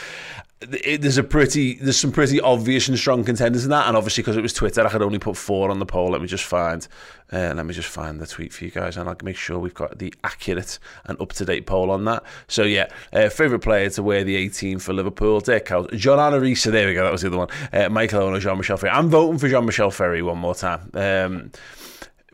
it, 0.61 1.01
there's 1.01 1.17
a 1.17 1.25
pretty 1.25 1.75
there's 1.75 1.99
some 1.99 2.13
pretty 2.13 2.39
obvious 2.39 2.87
and 2.89 2.99
strong 2.99 3.25
contenders 3.25 3.65
in 3.65 3.71
that 3.71 3.87
and 3.89 3.97
obviously 3.97 4.23
because 4.23 4.37
it 4.37 4.43
was 4.43 4.53
Twitter 4.53 4.87
I 4.87 4.91
could 4.91 5.01
only 5.01 5.19
put 5.19 5.37
four 5.37 5.71
on 5.71 5.79
the 5.79 5.87
poll. 5.87 6.11
Let 6.11 6.21
me 6.21 6.27
just 6.27 6.45
find 6.45 6.87
uh, 7.33 7.55
let 7.57 7.65
me 7.65 7.73
just 7.73 7.89
find 7.89 8.21
the 8.21 8.27
tweet 8.27 8.53
for 8.53 8.65
you 8.65 8.71
guys 8.71 8.99
and 8.99 9.09
I'll 9.09 9.17
make 9.23 9.37
sure 9.37 9.59
we've 9.59 9.73
got 9.73 9.99
the 9.99 10.13
accurate 10.23 10.79
and 11.07 11.19
up-to-date 11.21 11.65
poll 11.65 11.91
on 11.91 12.05
that. 12.05 12.25
So 12.47 12.65
yeah 12.65 12.89
uh, 13.13 13.31
favourite 13.31 13.63
player 13.63 13.89
to 13.91 14.03
wear 14.03 14.23
the 14.23 14.37
18 14.37 14.81
for 14.81 14.93
Liverpool 14.93 15.41
Dirk 15.41 15.67
Kuyt 15.67 15.97
John 15.97 16.19
Arne 16.19 16.41
Riise 16.41 16.71
there 16.71 16.87
we 16.87 16.95
go 16.95 17.05
that 17.05 17.13
was 17.13 17.23
the 17.23 17.29
other 17.29 17.39
one. 17.39 17.49
Uh, 17.73 17.89
Michael 17.89 18.23
Owen 18.23 18.35
or 18.35 18.41
Jean-Michel 18.41 18.77
Ferri 18.77 18.93
I'm 18.93 19.09
voting 19.09 19.39
for 19.39 19.49
Jean-Michel 19.49 19.91
Ferri 19.91 20.21
one 20.21 20.39
more 20.39 20.55
time 20.55 20.91
um, 20.93 21.53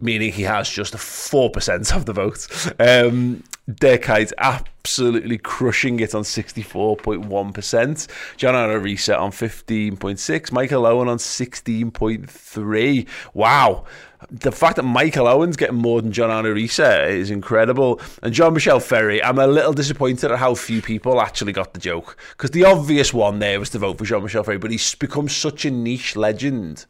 meaning 0.00 0.32
he 0.32 0.42
has 0.42 0.68
just 0.68 0.94
4% 0.94 1.96
of 1.96 2.06
the 2.06 2.12
vote 2.12 2.74
um, 2.80 3.44
Kuyt 3.68 4.32
absolutely 4.38 5.38
crushing 5.38 6.00
it 6.00 6.14
on 6.14 6.22
64.1%. 6.22 8.36
John 8.36 8.54
Arne 8.54 8.80
Riise 8.80 9.18
on 9.18 9.32
15.6. 9.32 10.52
Michael 10.52 10.86
Owen 10.86 11.08
on 11.08 11.18
16.3. 11.18 13.08
Wow 13.34 13.84
the 14.30 14.52
fact 14.52 14.76
that 14.76 14.82
Michael 14.82 15.28
Owen's 15.28 15.56
getting 15.56 15.76
more 15.76 16.00
than 16.00 16.10
John 16.10 16.30
Arne 16.30 16.46
Riise 16.46 17.10
is 17.10 17.30
incredible. 17.30 18.00
And 18.22 18.32
John 18.32 18.54
Michel 18.54 18.80
Ferri, 18.80 19.22
I'm 19.22 19.38
a 19.38 19.46
little 19.46 19.72
disappointed 19.72 20.30
at 20.30 20.38
how 20.38 20.54
few 20.54 20.82
people 20.82 21.20
actually 21.20 21.52
got 21.52 21.74
the 21.74 21.80
joke. 21.80 22.16
Because 22.30 22.50
the 22.50 22.64
obvious 22.64 23.12
one 23.12 23.38
there 23.38 23.60
was 23.60 23.70
to 23.70 23.78
vote 23.78 23.98
for 23.98 24.04
John 24.04 24.22
Michel 24.22 24.42
Ferri, 24.42 24.58
but 24.58 24.70
he's 24.70 24.94
become 24.94 25.28
such 25.28 25.64
a 25.64 25.70
niche 25.70 26.16
legend 26.16 26.86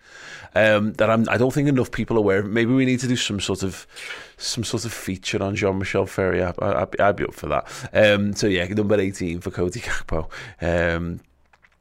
um, 0.56 0.94
that 0.94 1.10
I'm, 1.10 1.28
I 1.28 1.36
don't 1.36 1.52
think 1.52 1.68
enough 1.68 1.90
people 1.90 2.16
are 2.16 2.20
aware. 2.20 2.38
of. 2.38 2.46
Maybe 2.46 2.72
we 2.72 2.84
need 2.84 3.00
to 3.00 3.08
do 3.08 3.16
some 3.16 3.40
sort 3.40 3.62
of 3.62 3.86
some 4.38 4.64
sort 4.64 4.84
of 4.84 4.92
feature 4.92 5.42
on 5.42 5.54
Jean 5.54 5.78
Michel 5.78 6.06
Ferri. 6.06 6.42
I, 6.42 6.52
would 6.58 7.00
I'd 7.00 7.16
be 7.16 7.24
up 7.24 7.34
for 7.34 7.46
that. 7.48 7.66
Um, 7.92 8.34
so 8.34 8.46
yeah, 8.46 8.64
number 8.66 8.98
18 8.98 9.40
for 9.40 9.50
Cody 9.50 9.80
Gakpo. 9.80 10.30
Um, 10.60 11.20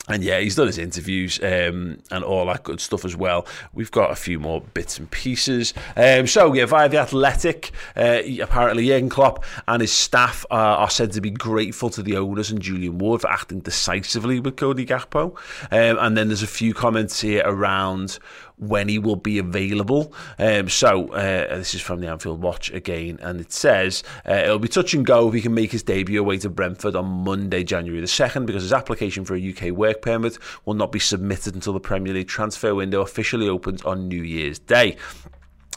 and 0.08 0.24
yeah, 0.24 0.40
he's 0.40 0.56
done 0.56 0.68
his 0.68 0.78
interviews 0.78 1.40
um, 1.42 1.98
and 2.12 2.24
all 2.24 2.46
that 2.46 2.64
good 2.64 2.80
stuff 2.80 3.06
as 3.06 3.16
well. 3.16 3.48
We've 3.74 3.90
got 3.90 4.12
a 4.12 4.16
few 4.16 4.40
more 4.40 4.62
bits 4.62 5.00
and 5.00 5.10
pieces. 5.10 5.74
Um, 5.96 6.28
so 6.28 6.54
yeah, 6.54 6.66
via 6.66 6.88
the 6.88 7.00
Athletic, 7.00 7.72
uh, 7.96 8.22
apparently 8.40 8.86
Jurgen 8.86 9.10
Klopp 9.10 9.44
and 9.68 9.82
his 9.82 9.92
staff 9.92 10.46
are, 10.52 10.78
are, 10.78 10.90
said 10.92 11.12
to 11.14 11.22
be 11.22 11.32
grateful 11.32 11.90
to 11.90 12.04
the 12.04 12.18
owners 12.18 12.52
and 12.52 12.62
Julian 12.62 13.00
Ward 13.00 13.22
for 13.22 13.32
acting 13.32 13.62
decisively 13.62 14.40
with 14.40 14.58
Cody 14.58 14.86
Gakpo. 14.86 15.36
Um, 15.72 15.98
and 16.00 16.16
then 16.16 16.28
there's 16.28 16.44
a 16.44 16.48
few 16.48 16.76
comments 16.76 17.22
here 17.22 17.42
around 17.44 18.20
when 18.58 18.88
he 18.88 19.00
will 19.00 19.16
be 19.16 19.38
available. 19.38 20.14
Um, 20.40 20.70
so 20.70 21.10
uh, 21.10 21.58
this 21.58 21.74
is 21.74 21.82
from 21.82 22.00
the 22.02 22.08
Anfield 22.08 22.42
Watch 22.42 22.72
again, 22.72 23.20
and 23.22 23.40
it 23.40 23.52
says 23.52 24.04
uh, 24.28 24.34
it'll 24.34 24.60
be 24.60 24.68
touch 24.68 24.94
and 24.94 25.06
go 25.06 25.28
if 25.28 25.34
he 25.34 25.42
can 25.42 25.54
make 25.54 25.72
his 25.72 25.84
debut 25.84 26.20
away 26.20 26.38
to 26.40 26.50
Brentford 26.50 26.96
on 26.96 27.06
Monday, 27.06 27.64
January 27.64 28.02
the 28.02 28.08
2nd, 28.08 28.46
because 28.46 28.64
his 28.64 28.74
application 28.74 29.26
for 29.26 29.36
a 29.36 29.50
UK 29.50 29.72
work 29.72 30.02
permit 30.02 30.38
will 30.66 30.74
not 30.74 30.92
be 30.92 31.00
submitted 31.00 31.56
until 31.56 31.74
the 31.74 31.80
Premier 31.80 32.14
League 32.14 32.28
transfer 32.28 32.74
window 32.74 33.02
officially 33.02 33.50
opens 33.50 33.82
on 33.84 34.08
New 34.08 34.24
Year's 34.24 34.60
Day. 34.60 34.98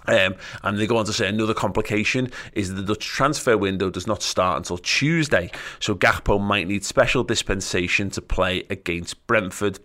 Um, 0.08 0.36
and 0.62 0.78
they 0.78 0.86
go 0.86 0.96
on 0.96 1.04
to 1.04 1.12
say 1.12 1.28
another 1.28 1.52
complication 1.52 2.30
is 2.54 2.72
that 2.72 2.80
the 2.80 2.94
Dutch 2.94 3.04
transfer 3.04 3.58
window 3.58 3.90
does 3.90 4.06
not 4.06 4.22
start 4.22 4.56
until 4.56 4.78
Tuesday. 4.78 5.50
So 5.80 5.94
Gakpo 5.94 6.40
might 6.40 6.66
need 6.66 6.82
special 6.82 7.22
dispensation 7.24 8.08
to 8.10 8.22
play 8.22 8.64
against 8.70 9.26
Brentford 9.26 9.80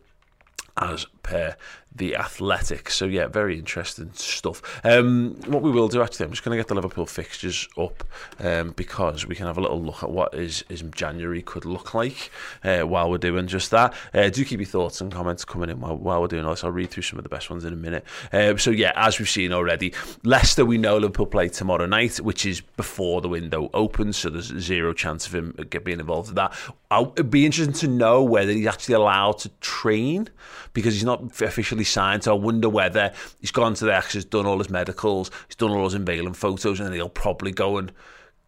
as 0.78 1.06
per 1.22 1.56
the 1.96 2.16
Athletic. 2.16 2.90
So 2.90 3.06
yeah, 3.06 3.28
very 3.28 3.58
interesting 3.58 4.12
stuff. 4.14 4.62
Um, 4.84 5.36
what 5.46 5.62
we 5.62 5.70
will 5.70 5.88
do 5.88 6.02
actually, 6.02 6.26
I'm 6.26 6.32
just 6.32 6.44
going 6.44 6.58
to 6.58 6.60
get 6.60 6.68
the 6.68 6.76
Liverpool 6.76 7.06
fixtures 7.06 7.68
up 7.78 8.04
um, 8.40 8.72
because 8.72 9.28
we 9.28 9.36
can 9.36 9.46
have 9.46 9.58
a 9.58 9.62
little 9.62 9.82
look 9.82 10.02
at 10.02 10.10
what 10.10 10.34
is, 10.34 10.64
is 10.70 10.82
January 10.96 11.42
could 11.42 11.66
look 11.66 11.94
like 11.94 12.32
uh, 12.64 12.82
while 12.82 13.10
we're 13.10 13.18
doing 13.20 13.48
just 13.48 13.70
that. 13.72 13.94
Uh, 14.14 14.30
do 14.30 14.44
keep 14.44 14.60
your 14.60 14.66
thoughts 14.66 15.02
and 15.02 15.12
comments 15.12 15.46
coming 15.46 15.70
in 15.70 15.80
while, 15.80 15.96
while, 15.96 16.22
we're 16.22 16.28
doing 16.28 16.46
this. 16.46 16.64
I'll 16.64 16.72
read 16.72 16.90
through 16.90 17.04
some 17.04 17.20
of 17.20 17.24
the 17.24 17.30
best 17.30 17.50
ones 17.50 17.64
in 17.64 17.74
a 17.74 17.78
minute. 17.78 18.04
Uh, 18.32 18.58
so 18.58 18.72
yeah, 18.72 18.92
as 18.96 19.20
we've 19.20 19.30
seen 19.30 19.54
already, 19.54 19.94
Leicester 20.24 20.66
we 20.66 20.78
know 20.78 20.98
Liverpool 20.98 21.28
play 21.28 21.50
tomorrow 21.50 21.86
night, 21.86 22.18
which 22.18 22.46
is 22.46 22.62
before 22.62 23.22
the 23.22 23.30
window 23.30 23.70
opens, 23.74 24.18
so 24.18 24.30
there's 24.30 24.48
zero 24.58 24.94
chance 24.94 25.28
of 25.28 25.36
him 25.36 25.56
being 25.84 26.00
involved 26.00 26.30
in 26.30 26.36
that. 26.36 26.54
I'll, 26.90 27.12
it'd 27.14 27.30
be 27.30 27.46
interesting 27.46 27.74
to 27.74 27.88
know 27.88 28.24
whether 28.24 28.52
he's 28.52 28.68
actually 28.68 28.96
allowed 28.96 29.40
to 29.40 29.50
train 29.62 30.30
because 30.74 30.94
he's 30.94 31.04
not 31.04 31.42
officially 31.42 31.84
signed. 31.84 32.24
So 32.24 32.36
I 32.36 32.40
wonder 32.40 32.70
whether 32.70 33.14
he's 33.40 33.52
gone 33.52 33.74
to 33.76 33.86
the 33.86 33.96
X, 33.96 34.14
done 34.26 34.46
all 34.46 34.58
his 34.58 34.70
medicals, 34.70 35.32
he's 35.48 35.56
done 35.56 35.72
all 35.72 35.86
his 35.86 35.94
unveiling 35.94 36.34
photos, 36.34 36.80
and 36.80 36.88
then 36.88 36.96
he'll 36.96 37.10
probably 37.10 37.52
go 37.52 37.78
and 37.78 37.92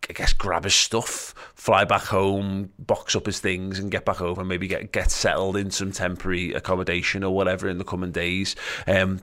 I 0.09 0.13
guess 0.13 0.33
grab 0.33 0.65
his 0.65 0.75
stuff, 0.75 1.33
fly 1.55 1.83
back 1.83 2.03
home, 2.03 2.71
box 2.77 3.15
up 3.15 3.25
his 3.25 3.39
things, 3.39 3.79
and 3.79 3.89
get 3.89 4.05
back 4.05 4.21
over. 4.21 4.43
Maybe 4.43 4.67
get 4.67 4.91
get 4.91 5.09
settled 5.09 5.57
in 5.57 5.71
some 5.71 5.91
temporary 5.91 6.53
accommodation 6.53 7.23
or 7.23 7.33
whatever 7.33 7.67
in 7.67 7.77
the 7.77 7.83
coming 7.83 8.11
days. 8.11 8.55
Um, 8.87 9.21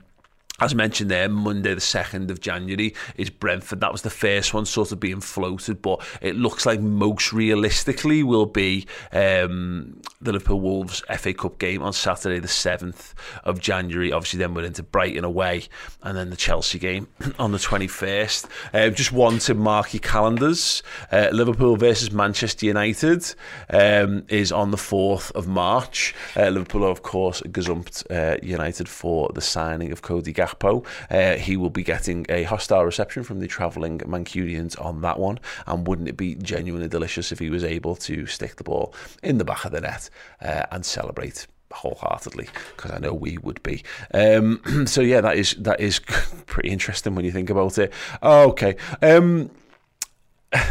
as 0.59 0.75
mentioned 0.75 1.09
there, 1.09 1.27
Monday 1.27 1.73
the 1.73 1.81
2nd 1.81 2.29
of 2.29 2.39
January 2.39 2.93
is 3.15 3.31
Brentford. 3.31 3.79
That 3.79 3.91
was 3.91 4.03
the 4.03 4.11
first 4.11 4.53
one 4.53 4.65
sort 4.65 4.91
of 4.91 4.99
being 4.99 5.19
floated, 5.19 5.81
but 5.81 6.05
it 6.21 6.35
looks 6.35 6.63
like 6.63 6.79
most 6.79 7.33
realistically 7.33 8.21
will 8.21 8.45
be 8.45 8.85
um, 9.11 9.99
the 10.21 10.31
Liverpool 10.31 10.59
Wolves 10.59 11.01
FA 11.17 11.33
Cup 11.33 11.57
game 11.57 11.81
on 11.81 11.91
Saturday 11.91 12.37
the 12.37 12.47
7th 12.47 13.13
of 13.43 13.59
January. 13.59 14.11
Obviously, 14.11 14.37
then 14.37 14.53
we're 14.53 14.63
into 14.63 14.83
Brighton 14.83 15.23
away 15.23 15.63
and 16.03 16.15
then 16.15 16.29
the 16.29 16.35
Chelsea 16.35 16.77
game 16.77 17.07
on 17.39 17.51
the 17.51 17.57
21st. 17.57 18.45
Uh, 18.75 18.89
just 18.91 19.11
one 19.11 19.39
to 19.39 19.55
mark 19.55 19.91
your 19.91 20.01
calendars. 20.01 20.83
Uh, 21.11 21.29
Liverpool 21.31 21.77
versus 21.77 22.11
Manchester 22.11 22.67
United 22.67 23.33
um, 23.71 24.23
is 24.29 24.51
on 24.51 24.69
the 24.69 24.77
4th 24.77 25.31
of 25.31 25.47
March. 25.47 26.13
Uh, 26.37 26.49
Liverpool, 26.49 26.85
of 26.85 27.01
course, 27.01 27.41
gazumped 27.41 28.05
uh, 28.11 28.37
United 28.43 28.87
for 28.87 29.31
the 29.33 29.41
signing 29.41 29.91
of 29.91 30.03
Cody 30.03 30.31
Gakpo. 30.43 30.85
Uh, 31.09 31.37
he 31.37 31.57
will 31.57 31.69
be 31.69 31.83
getting 31.83 32.25
a 32.29 32.43
hostile 32.43 32.83
reception 32.83 33.23
from 33.23 33.39
the 33.39 33.47
travelling 33.47 33.99
Mancunians 33.99 34.79
on 34.83 35.01
that 35.01 35.19
one. 35.19 35.39
And 35.67 35.87
wouldn't 35.87 36.07
it 36.07 36.17
be 36.17 36.35
genuinely 36.35 36.87
delicious 36.87 37.31
if 37.31 37.39
he 37.39 37.49
was 37.49 37.63
able 37.63 37.95
to 37.97 38.25
stick 38.25 38.57
the 38.57 38.63
ball 38.63 38.93
in 39.21 39.37
the 39.37 39.45
back 39.45 39.65
of 39.65 39.71
the 39.71 39.81
net 39.81 40.09
uh, 40.41 40.65
and 40.71 40.85
celebrate 40.85 41.47
wholeheartedly 41.71 42.47
because 42.75 42.91
I 42.91 42.99
know 42.99 43.13
we 43.13 43.37
would 43.39 43.61
be. 43.63 43.83
Um, 44.13 44.61
so 44.85 45.01
yeah, 45.01 45.21
that 45.21 45.37
is 45.37 45.55
that 45.59 45.79
is 45.79 45.99
pretty 46.45 46.69
interesting 46.69 47.15
when 47.15 47.25
you 47.25 47.31
think 47.31 47.49
about 47.49 47.77
it. 47.77 47.91
Okay. 48.21 48.75
Um, 49.01 49.49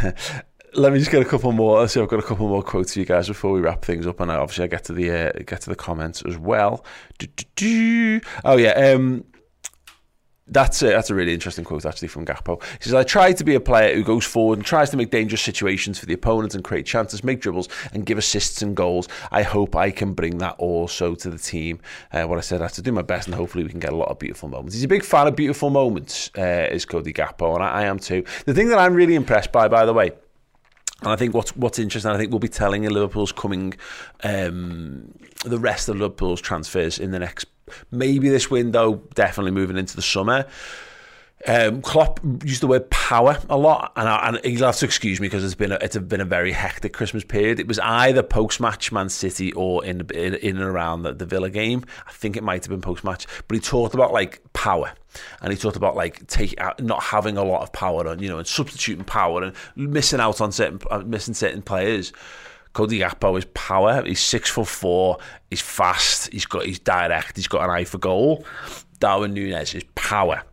let 0.75 0.93
me 0.93 0.99
just 0.99 1.11
get 1.11 1.21
a 1.21 1.25
couple 1.25 1.51
more. 1.51 1.87
See, 1.87 2.01
I've 2.01 2.07
got 2.07 2.19
a 2.19 2.23
couple 2.23 2.47
more 2.47 2.63
quotes 2.63 2.93
for 2.93 2.99
you 2.99 3.05
guys 3.05 3.27
before 3.27 3.51
we 3.51 3.61
wrap 3.61 3.83
things 3.83 4.07
up, 4.07 4.19
and 4.19 4.31
obviously 4.31 4.63
I 4.63 4.67
get 4.67 4.85
to 4.85 4.93
the 4.93 5.11
uh, 5.11 5.31
get 5.45 5.61
to 5.61 5.69
the 5.69 5.75
comments 5.75 6.21
as 6.23 6.37
well. 6.37 6.85
Oh 8.45 8.57
yeah, 8.57 8.71
um, 8.71 9.25
that's 10.53 10.81
a, 10.81 10.87
that's 10.87 11.09
a 11.09 11.15
really 11.15 11.33
interesting 11.33 11.65
quote 11.65 11.85
actually 11.85 12.07
from 12.07 12.25
Gakpo. 12.25 12.61
He 12.79 12.83
says, 12.83 12.93
I 12.93 13.03
try 13.03 13.33
to 13.33 13.43
be 13.43 13.55
a 13.55 13.59
player 13.59 13.95
who 13.95 14.03
goes 14.03 14.25
forward 14.25 14.59
and 14.59 14.65
tries 14.65 14.89
to 14.91 14.97
make 14.97 15.09
dangerous 15.09 15.41
situations 15.41 15.99
for 15.99 16.05
the 16.05 16.13
opponent 16.13 16.55
and 16.55 16.63
create 16.63 16.85
chances, 16.85 17.23
make 17.23 17.41
dribbles 17.41 17.69
and 17.91 18.05
give 18.05 18.17
assists 18.17 18.61
and 18.61 18.75
goals. 18.75 19.07
I 19.31 19.43
hope 19.43 19.75
I 19.75 19.91
can 19.91 20.13
bring 20.13 20.37
that 20.37 20.55
also 20.57 21.15
to 21.15 21.29
the 21.29 21.37
team. 21.37 21.79
Uh, 22.11 22.23
what 22.23 22.37
I 22.37 22.41
said, 22.41 22.61
I 22.61 22.65
have 22.65 22.73
to 22.73 22.81
do 22.81 22.91
my 22.91 23.01
best 23.01 23.27
and 23.27 23.35
hopefully 23.35 23.63
we 23.63 23.69
can 23.69 23.79
get 23.79 23.91
a 23.91 23.95
lot 23.95 24.09
of 24.09 24.19
beautiful 24.19 24.49
moments. 24.49 24.75
He's 24.75 24.83
a 24.83 24.87
big 24.87 25.03
fan 25.03 25.27
of 25.27 25.35
beautiful 25.35 25.69
moments, 25.69 26.29
uh, 26.37 26.67
is 26.71 26.85
Cody 26.85 27.13
Gakpo, 27.13 27.55
and 27.55 27.63
I, 27.63 27.69
I 27.69 27.83
am 27.85 27.99
too. 27.99 28.23
The 28.45 28.53
thing 28.53 28.69
that 28.69 28.79
I'm 28.79 28.93
really 28.93 29.15
impressed 29.15 29.51
by, 29.51 29.67
by 29.67 29.85
the 29.85 29.93
way, 29.93 30.11
and 31.01 31.11
I 31.11 31.17
think 31.17 31.33
what's 31.33 31.55
what's 31.57 31.79
interesting, 31.79 32.11
I 32.11 32.17
think 32.17 32.31
we'll 32.31 32.39
be 32.39 32.47
telling 32.47 32.85
in 32.85 32.93
Liverpool's 32.93 33.33
coming, 33.33 33.73
um, 34.23 35.13
the 35.43 35.59
rest 35.59 35.89
of 35.89 35.97
Liverpool's 35.97 36.39
transfers 36.39 36.97
in 36.97 37.11
the 37.11 37.19
next 37.19 37.45
maybe 37.91 38.29
this 38.29 38.49
window, 38.49 39.03
definitely 39.13 39.51
moving 39.51 39.77
into 39.77 39.95
the 39.95 40.01
summer. 40.01 40.45
Um, 41.45 41.81
Klopp 41.81 42.21
used 42.45 42.61
the 42.61 42.67
word 42.67 42.89
power 42.89 43.37
a 43.49 43.57
lot, 43.57 43.91
and, 43.97 44.07
I, 44.07 44.27
and 44.29 44.45
he'll 44.45 44.65
have 44.65 44.77
to 44.77 44.85
excuse 44.85 45.19
me 45.19 45.27
because 45.27 45.43
it's 45.43 45.55
been 45.55 45.73
a, 45.73 45.77
it's 45.81 45.97
been 45.97 46.21
a 46.21 46.25
very 46.25 46.53
hectic 46.53 46.93
Christmas 46.93 47.25
period. 47.25 47.59
It 47.59 47.67
was 47.67 47.79
either 47.79 48.23
post 48.23 48.61
match 48.61 48.93
Man 48.93 49.09
City 49.09 49.51
or 49.51 49.83
in, 49.83 50.07
in, 50.11 50.35
in 50.35 50.55
and 50.55 50.65
around 50.65 51.03
the, 51.03 51.13
the 51.13 51.25
Villa 51.25 51.49
game. 51.49 51.83
I 52.07 52.11
think 52.13 52.37
it 52.37 52.43
might 52.43 52.63
have 52.63 52.69
been 52.69 52.79
post 52.79 53.03
match, 53.03 53.27
but 53.49 53.55
he 53.55 53.59
talked 53.59 53.93
about 53.93 54.13
like 54.13 54.41
power, 54.53 54.93
and 55.41 55.51
he 55.51 55.59
talked 55.59 55.75
about 55.75 55.97
like 55.97 56.25
take 56.27 56.57
not 56.79 57.03
having 57.03 57.35
a 57.35 57.43
lot 57.43 57.61
of 57.61 57.73
power 57.73 58.07
and 58.07 58.21
you 58.21 58.29
know 58.29 58.37
and 58.37 58.47
substituting 58.47 59.03
power 59.03 59.43
and 59.43 59.53
missing 59.75 60.21
out 60.21 60.39
on 60.39 60.53
certain 60.53 60.79
uh, 60.91 60.99
missing 60.99 61.33
certain 61.33 61.61
players. 61.61 62.13
Cody 62.73 62.99
Gakpo 62.99 63.37
is 63.37 63.45
power. 63.53 64.03
He's 64.05 64.19
six 64.19 64.49
foot 64.49 64.67
four. 64.67 65.17
He's 65.49 65.61
fast. 65.61 66.31
He's 66.31 66.45
got. 66.45 66.65
He's 66.65 66.79
direct. 66.79 67.35
He's 67.35 67.47
got 67.47 67.63
an 67.63 67.69
eye 67.69 67.83
for 67.85 67.99
goal. 67.99 68.45
Darwin 68.99 69.33
Nunez 69.33 69.75
is 69.75 69.83
power. 69.95 70.43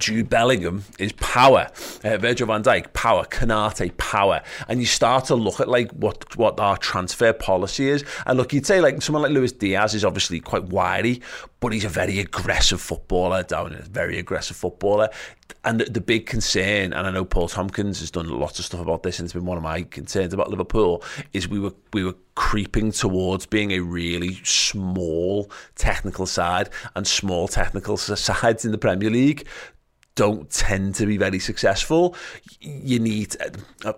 Jude 0.00 0.28
Bellingham 0.28 0.84
is 0.98 1.12
power. 1.12 1.68
Uh, 2.02 2.16
Virgil 2.16 2.46
van 2.46 2.62
Dijk, 2.62 2.92
power. 2.92 3.24
Konate, 3.26 3.96
power. 3.98 4.42
And 4.68 4.80
you 4.80 4.86
start 4.86 5.26
to 5.26 5.34
look 5.34 5.60
at 5.60 5.68
like 5.68 5.90
what 5.92 6.36
what 6.36 6.58
our 6.58 6.76
transfer 6.76 7.32
policy 7.32 7.88
is. 7.88 8.04
And 8.26 8.38
look, 8.38 8.52
you'd 8.52 8.66
say 8.66 8.80
like 8.80 9.00
someone 9.02 9.22
like 9.22 9.32
Luis 9.32 9.52
Diaz 9.52 9.94
is 9.94 10.04
obviously 10.04 10.40
quite 10.40 10.64
wiry, 10.64 11.20
but 11.60 11.72
he's 11.72 11.84
a 11.84 11.88
very 11.88 12.18
aggressive 12.18 12.80
footballer. 12.80 13.42
Down, 13.42 13.74
a 13.74 13.82
very 13.82 14.18
aggressive 14.18 14.56
footballer. 14.56 15.10
And 15.64 15.80
the, 15.80 15.84
the 15.84 16.00
big 16.00 16.26
concern, 16.26 16.94
and 16.94 17.06
I 17.06 17.10
know 17.10 17.24
Paul 17.24 17.48
Tompkins 17.48 18.00
has 18.00 18.10
done 18.10 18.28
lots 18.28 18.58
of 18.58 18.64
stuff 18.64 18.80
about 18.80 19.02
this, 19.02 19.18
and 19.18 19.26
it's 19.26 19.34
been 19.34 19.44
one 19.44 19.58
of 19.58 19.62
my 19.62 19.82
concerns 19.82 20.32
about 20.32 20.48
Liverpool, 20.48 21.02
is 21.34 21.48
we 21.48 21.60
were 21.60 21.74
we 21.92 22.02
were 22.02 22.14
creeping 22.34 22.90
towards 22.90 23.44
being 23.44 23.72
a 23.72 23.80
really 23.80 24.40
small 24.44 25.50
technical 25.76 26.24
side 26.24 26.70
and 26.96 27.06
small 27.06 27.46
technical 27.46 27.96
sides 27.98 28.64
in 28.64 28.72
the 28.72 28.78
Premier 28.78 29.10
League 29.10 29.46
don't 30.20 30.50
tend 30.50 30.94
to 30.94 31.06
be 31.06 31.16
very 31.16 31.38
successful. 31.38 32.14
You 32.60 32.98
need, 32.98 33.38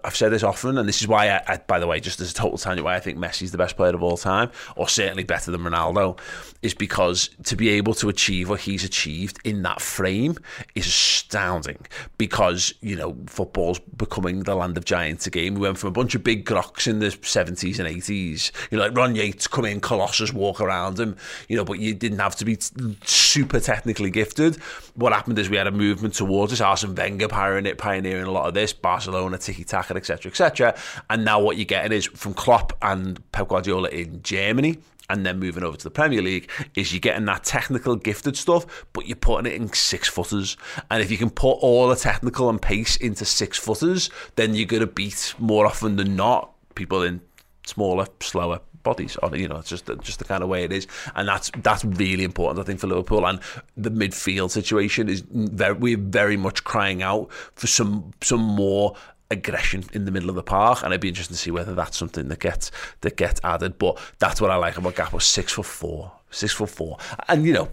I've 0.05 0.15
said 0.15 0.31
this 0.31 0.45
often, 0.45 0.79
and 0.79 0.89
this 0.89 1.03
is 1.03 1.09
why, 1.09 1.29
I, 1.29 1.43
I, 1.49 1.57
by 1.57 1.81
the 1.81 1.89
way, 1.89 1.99
just 1.99 2.21
as 2.21 2.31
a 2.31 2.35
total 2.35 2.59
tangent, 2.59 2.85
why 2.85 2.95
I 2.95 3.01
think 3.01 3.19
Messi's 3.19 3.51
the 3.51 3.59
best 3.59 3.77
player 3.77 3.93
of 3.93 4.05
all 4.05 4.17
time, 4.17 4.53
or 4.77 4.89
certainly 4.89 5.25
better 5.25 5.51
than 5.51 5.63
Ronaldo, 5.63 6.17
is 6.63 6.75
because 6.75 7.31
to 7.43 7.57
be 7.57 7.71
able 7.71 7.93
to 7.95 8.09
achieve 8.09 8.49
what 8.49 8.61
he's 8.61 8.85
achieved 8.85 9.41
in 9.43 9.63
that 9.63 9.81
frame 9.81 10.37
is 10.77 10.87
astounding. 10.87 11.85
Because, 12.19 12.73
you 12.83 12.95
know, 12.95 13.17
football's 13.27 13.81
becoming 13.81 14.45
the 14.45 14.55
land 14.55 14.77
of 14.77 14.85
giants 14.85 15.27
again. 15.27 15.55
We 15.55 15.63
went 15.63 15.79
from 15.79 15.89
a 15.89 15.93
bunch 15.93 16.15
of 16.15 16.23
big 16.23 16.45
grocks 16.45 16.87
in 16.87 17.01
the 17.01 17.07
70s 17.07 17.81
and 17.81 17.89
80s, 17.89 18.53
you 18.71 18.79
know, 18.79 18.85
like 18.85 18.97
Ron 18.97 19.17
Yeats 19.17 19.49
come 19.49 19.65
in, 19.65 19.81
Colossus 19.81 20.33
walk 20.33 20.61
around 20.61 21.01
him, 21.01 21.17
you 21.49 21.57
know, 21.57 21.65
but 21.65 21.81
you 21.81 21.95
didn't 21.95 22.21
have 22.21 22.37
to 22.37 22.45
be 22.45 22.59
super 23.05 23.59
technically 23.59 24.13
gifted. 24.13 24.55
What 24.95 25.13
happened 25.13 25.41
is 25.41 25.51
we 25.51 25.57
had 25.57 25.67
a 25.67 25.73
movement 25.73 26.12
towards 26.13 26.53
this. 26.53 26.61
Arsene 26.61 26.95
Wenger 26.95 27.29
pioneering, 27.29 27.77
pioneering 27.77 28.27
a 28.27 28.31
lot 28.31 28.47
of 28.47 28.55
this, 28.55 28.73
Barcelona, 28.73 29.39
tiki 29.39 29.65
taka, 29.65 29.95
etc., 29.95 30.31
etc. 30.31 30.75
And 31.11 31.25
now 31.25 31.41
what 31.41 31.57
you're 31.57 31.65
getting 31.65 31.93
is 31.93 32.07
from 32.07 32.35
Klopp 32.35 32.73
and 32.83 33.21
Pep 33.33 33.49
Guardiola 33.49 33.89
in 33.89 34.23
Germany 34.23 34.79
and 35.11 35.27
then 35.27 35.39
moving 35.39 35.63
over 35.63 35.77
to 35.77 35.85
the 35.85 35.91
Premier 35.91 36.23
League 36.23 36.51
is 36.75 36.93
you're 36.93 37.01
getting 37.01 37.27
that 37.27 37.45
technical 37.45 37.97
gifted 37.97 38.37
stuff, 38.37 38.87
but 38.93 39.07
you're 39.07 39.17
putting 39.17 39.53
it 39.53 39.61
in 39.61 39.73
six 39.73 40.09
footers. 40.09 40.57
And 40.91 41.03
if 41.03 41.11
you 41.11 41.19
can 41.19 41.31
put 41.31 41.53
all 41.55 41.89
the 41.89 41.97
technical 41.97 42.49
and 42.49 42.61
pace 42.61 42.97
into 42.97 43.25
six 43.25 43.59
footers, 43.59 44.11
then 44.37 44.55
you're 44.55 44.67
going 44.67 44.81
to 44.81 44.87
beat 44.87 45.35
more 45.39 45.67
often 45.67 45.97
than 45.97 46.17
not 46.17 46.53
people 46.75 47.03
in 47.03 47.21
smaller, 47.67 48.07
slower 48.21 48.61
bodies. 48.83 49.17
Or, 49.23 49.37
you 49.37 49.49
know, 49.49 49.57
it's 49.57 49.69
just 49.69 49.91
just 50.01 50.19
the 50.19 50.25
kind 50.25 50.43
of 50.43 50.49
way 50.49 50.65
it 50.65 50.73
is, 50.73 50.87
and 51.15 51.29
that's 51.29 51.51
that's 51.59 51.85
really 51.85 52.25
important, 52.25 52.61
I 52.61 52.65
think, 52.65 52.81
for 52.81 52.87
Liverpool. 52.87 53.27
And 53.27 53.41
the 53.77 53.91
midfield 53.91 54.51
situation 54.51 55.09
is 55.09 55.23
very, 55.31 55.75
we're 55.75 55.97
very 55.97 56.37
much 56.37 56.65
crying 56.65 57.03
out 57.03 57.33
for 57.55 57.67
some 57.67 58.13
some 58.21 58.41
more 58.41 58.95
aggression 59.31 59.83
in 59.95 60.05
the 60.05 60.11
middle 60.11 60.29
of 60.29 60.37
the 60.37 60.43
park, 60.43 60.83
and 60.83 60.93
it'd 60.93 61.01
be 61.01 61.09
interesting 61.09 61.35
to 61.35 61.41
see 61.41 61.51
whether 61.51 61.75
that's 61.75 61.97
something 61.97 62.29
that 62.29 62.41
gets 62.41 62.71
that 63.01 63.17
gets 63.17 63.41
added. 63.43 63.79
But 63.79 63.99
that's 64.19 64.41
what 64.41 64.51
I 64.51 64.57
like 64.57 64.77
about 64.77 64.95
Gakpo, 64.95 65.21
six 65.21 65.53
foot 65.53 65.67
four, 65.67 66.13
six 66.31 66.53
foot 66.53 66.71
four, 66.71 66.99
and 67.29 67.47
you 67.47 67.53
know. 67.53 67.69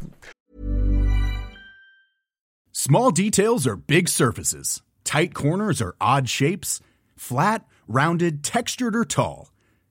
Small 2.72 3.12
details 3.12 3.68
are 3.68 3.76
big 3.76 4.08
surfaces. 4.08 4.82
Tight 5.04 5.34
corners 5.34 5.82
are 5.82 5.96
odd 6.00 6.30
shapes. 6.30 6.80
Flat, 7.18 7.66
rounded, 7.90 8.42
textured, 8.42 8.96
or 8.96 9.04
tall. 9.04 9.50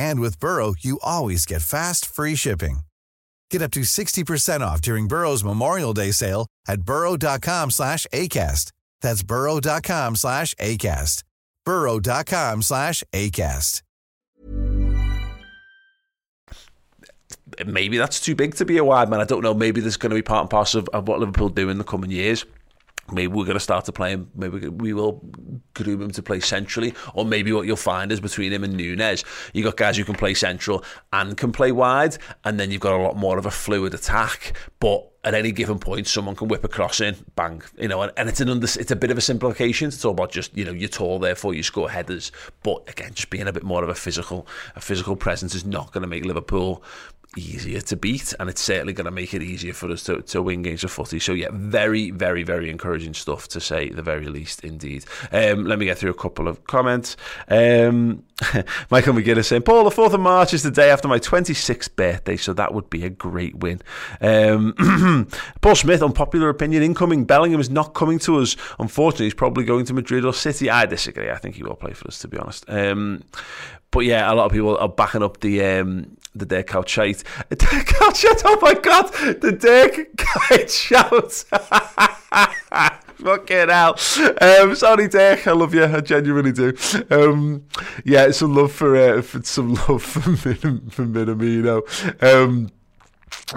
And 0.00 0.18
with 0.18 0.40
Burrow, 0.40 0.72
you 0.80 0.98
always 1.02 1.44
get 1.44 1.60
fast, 1.60 2.06
free 2.06 2.34
shipping. 2.34 2.80
Get 3.50 3.60
up 3.60 3.70
to 3.72 3.80
60% 3.80 4.62
off 4.62 4.80
during 4.80 5.08
Burrow's 5.08 5.44
Memorial 5.44 5.92
Day 5.92 6.10
sale 6.10 6.46
at 6.66 6.80
burrow.com 6.80 7.70
slash 7.70 8.06
ACAST. 8.10 8.72
That's 9.02 9.22
burrow.com 9.22 10.16
slash 10.16 10.54
ACAST. 10.54 11.22
burrow.com 11.66 12.62
slash 12.62 13.04
ACAST. 13.12 13.82
Maybe 17.66 17.98
that's 17.98 18.20
too 18.20 18.34
big 18.34 18.54
to 18.54 18.64
be 18.64 18.78
a 18.78 18.84
wide 18.84 19.10
man. 19.10 19.20
I 19.20 19.24
don't 19.24 19.42
know. 19.42 19.52
Maybe 19.52 19.82
there's 19.82 19.98
going 19.98 20.10
to 20.10 20.16
be 20.16 20.22
part 20.22 20.42
and 20.42 20.50
parcel 20.50 20.80
of, 20.80 20.88
of 20.94 21.08
what 21.08 21.20
Liverpool 21.20 21.50
do 21.50 21.68
in 21.68 21.76
the 21.76 21.84
coming 21.84 22.10
years 22.10 22.46
maybe 23.12 23.32
we're 23.32 23.44
going 23.44 23.56
to 23.56 23.60
start 23.60 23.84
to 23.86 23.92
play 23.92 24.12
him. 24.12 24.30
Maybe 24.34 24.68
we 24.68 24.92
will 24.92 25.22
him 25.86 26.10
to 26.10 26.22
play 26.22 26.40
centrally, 26.40 26.94
or 27.14 27.24
maybe 27.24 27.52
what 27.52 27.66
you'll 27.66 27.76
find 27.76 28.12
is 28.12 28.20
between 28.20 28.52
him 28.52 28.64
and 28.64 28.76
Nunez, 28.76 29.24
you've 29.52 29.64
got 29.64 29.76
guys 29.76 29.96
who 29.96 30.04
can 30.04 30.14
play 30.14 30.34
central 30.34 30.84
and 31.12 31.36
can 31.36 31.52
play 31.52 31.72
wide, 31.72 32.16
and 32.44 32.58
then 32.58 32.70
you've 32.70 32.80
got 32.80 32.98
a 32.98 33.02
lot 33.02 33.16
more 33.16 33.38
of 33.38 33.46
a 33.46 33.50
fluid 33.50 33.94
attack. 33.94 34.56
But 34.78 35.06
at 35.22 35.34
any 35.34 35.52
given 35.52 35.78
point, 35.78 36.06
someone 36.06 36.34
can 36.34 36.48
whip 36.48 36.64
a 36.64 36.68
cross 36.68 37.00
in, 37.00 37.14
bang, 37.36 37.62
you 37.78 37.88
know, 37.88 38.00
and, 38.02 38.12
and 38.16 38.28
it's 38.28 38.40
an 38.40 38.48
under, 38.48 38.64
it's 38.64 38.90
a 38.90 38.96
bit 38.96 39.10
of 39.10 39.18
a 39.18 39.20
simplification. 39.20 39.88
It's 39.88 40.04
all 40.04 40.12
about 40.12 40.32
just 40.32 40.56
you 40.56 40.64
know 40.64 40.72
you're 40.72 40.88
tall, 40.88 41.18
therefore 41.18 41.54
you 41.54 41.62
score 41.62 41.90
headers. 41.90 42.32
But 42.62 42.88
again, 42.88 43.12
just 43.14 43.30
being 43.30 43.46
a 43.46 43.52
bit 43.52 43.62
more 43.62 43.82
of 43.82 43.90
a 43.90 43.94
physical, 43.94 44.46
a 44.76 44.80
physical 44.80 45.16
presence 45.16 45.54
is 45.54 45.64
not 45.64 45.92
going 45.92 46.02
to 46.02 46.08
make 46.08 46.24
Liverpool 46.24 46.82
easier 47.36 47.80
to 47.80 47.96
beat, 47.96 48.34
and 48.40 48.50
it's 48.50 48.60
certainly 48.60 48.92
going 48.92 49.04
to 49.04 49.10
make 49.10 49.32
it 49.34 49.42
easier 49.42 49.72
for 49.72 49.90
us 49.90 50.02
to, 50.04 50.20
to 50.22 50.42
win 50.42 50.62
games 50.62 50.82
of 50.82 50.90
footy. 50.90 51.18
So 51.18 51.32
yeah, 51.32 51.48
very, 51.52 52.10
very, 52.10 52.42
very 52.42 52.68
encouraging 52.70 53.14
stuff 53.14 53.46
to 53.48 53.60
say 53.60 53.88
the 53.88 54.02
very 54.02 54.26
least, 54.26 54.64
indeed. 54.64 55.04
Um, 55.30 55.64
let 55.64 55.78
me 55.78 55.84
get 55.84 55.98
through 55.98 56.10
a 56.10 56.14
couple 56.14 56.48
of 56.48 56.64
comments. 56.64 57.16
Um, 57.48 58.24
Michael 58.90 59.14
McGinnis 59.14 59.46
saying, 59.46 59.62
Paul, 59.62 59.84
the 59.84 59.90
4th 59.90 60.14
of 60.14 60.20
March 60.20 60.54
is 60.54 60.62
the 60.62 60.70
day 60.70 60.90
after 60.90 61.06
my 61.06 61.18
26th 61.18 61.94
birthday, 61.94 62.36
so 62.36 62.52
that 62.52 62.74
would 62.74 62.90
be 62.90 63.04
a 63.04 63.10
great 63.10 63.56
win. 63.56 63.80
Um, 64.20 65.28
Paul 65.60 65.76
Smith, 65.76 66.02
unpopular 66.02 66.48
opinion, 66.48 66.82
incoming. 66.82 67.24
Bellingham 67.24 67.60
is 67.60 67.70
not 67.70 67.94
coming 67.94 68.18
to 68.20 68.40
us. 68.40 68.56
Unfortunately, 68.78 69.26
he's 69.26 69.34
probably 69.34 69.64
going 69.64 69.84
to 69.86 69.94
Madrid 69.94 70.24
or 70.24 70.34
City. 70.34 70.68
I 70.68 70.86
disagree. 70.86 71.30
I 71.30 71.36
think 71.36 71.54
he 71.54 71.62
will 71.62 71.76
play 71.76 71.92
for 71.92 72.08
us, 72.08 72.18
to 72.20 72.28
be 72.28 72.38
honest. 72.38 72.64
But 73.90 74.00
yeah, 74.00 74.32
a 74.32 74.34
lot 74.34 74.46
of 74.46 74.52
people 74.52 74.76
are 74.78 74.88
backing 74.88 75.22
up 75.22 75.40
the 75.40 75.64
um, 75.64 76.16
the 76.34 76.46
Dirk 76.46 76.68
Kuyt 76.68 76.88
shout. 76.88 77.22
Dirk 77.48 77.86
Kuyt 77.86 78.16
shout, 78.16 78.42
oh 78.44 78.58
my 78.62 78.74
god, 78.74 79.12
the 79.40 79.52
Dirk 79.52 80.16
Kuyt 80.16 80.70
shout. 80.70 81.44
Fucking 83.20 83.68
hell. 83.68 83.96
Um, 84.40 84.74
sorry, 84.74 85.08
Dirk, 85.08 85.46
I 85.46 85.52
love 85.52 85.74
you. 85.74 85.84
I 85.84 86.00
genuinely 86.00 86.52
do. 86.52 86.72
Um, 87.10 87.64
yeah, 88.04 88.26
it's 88.26 88.38
some 88.38 88.54
love 88.54 88.72
for, 88.72 88.96
uh, 88.96 89.22
for 89.22 89.42
some 89.42 89.74
love 89.88 90.02
for, 90.02 90.30
Min- 90.30 90.88
for 90.90 91.04
Minamino. 91.04 92.22
Um, 92.22 92.70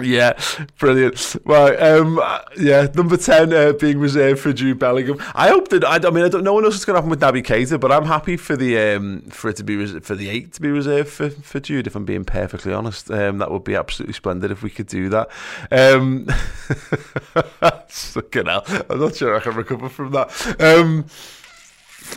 yeah, 0.00 0.38
brilliant. 0.78 1.36
Right, 1.44 1.76
um, 1.76 2.20
yeah, 2.58 2.86
number 2.94 3.16
10 3.16 3.52
uh, 3.52 3.72
being 3.72 3.98
reserved 3.98 4.40
for 4.40 4.52
Jude 4.52 4.78
Bellingham. 4.78 5.18
I 5.34 5.48
hope 5.48 5.68
that, 5.68 5.84
I, 5.84 5.96
I 5.96 6.10
mean, 6.10 6.24
I 6.24 6.28
don't 6.28 6.44
know 6.44 6.54
what 6.54 6.64
else 6.64 6.76
is 6.76 6.84
going 6.84 6.94
to 6.94 7.02
happen 7.02 7.10
with 7.10 7.20
Naby 7.20 7.44
Keita, 7.44 7.78
but 7.78 7.92
I'm 7.92 8.04
happy 8.04 8.36
for 8.36 8.56
the 8.56 8.78
um, 8.78 9.22
for 9.30 9.50
it 9.50 9.56
to 9.56 9.64
be, 9.64 9.76
res- 9.76 10.04
for 10.06 10.14
the 10.14 10.28
8 10.28 10.52
to 10.54 10.60
be 10.60 10.70
reserved 10.70 11.08
for, 11.08 11.30
for 11.30 11.60
Jude, 11.60 11.86
if 11.86 11.94
I'm 11.94 12.04
being 12.04 12.24
perfectly 12.24 12.72
honest. 12.72 13.10
Um, 13.10 13.38
that 13.38 13.50
would 13.50 13.64
be 13.64 13.74
absolutely 13.74 14.14
splendid 14.14 14.50
if 14.50 14.62
we 14.62 14.70
could 14.70 14.86
do 14.86 15.08
that. 15.10 15.28
Um, 15.70 16.26
fucking 17.88 18.46
hell, 18.46 18.64
I'm 18.90 19.00
not 19.00 19.16
sure 19.16 19.36
I 19.36 19.40
can 19.40 19.54
recover 19.54 19.88
from 19.88 20.12
that. 20.12 20.60
Um, 20.60 21.06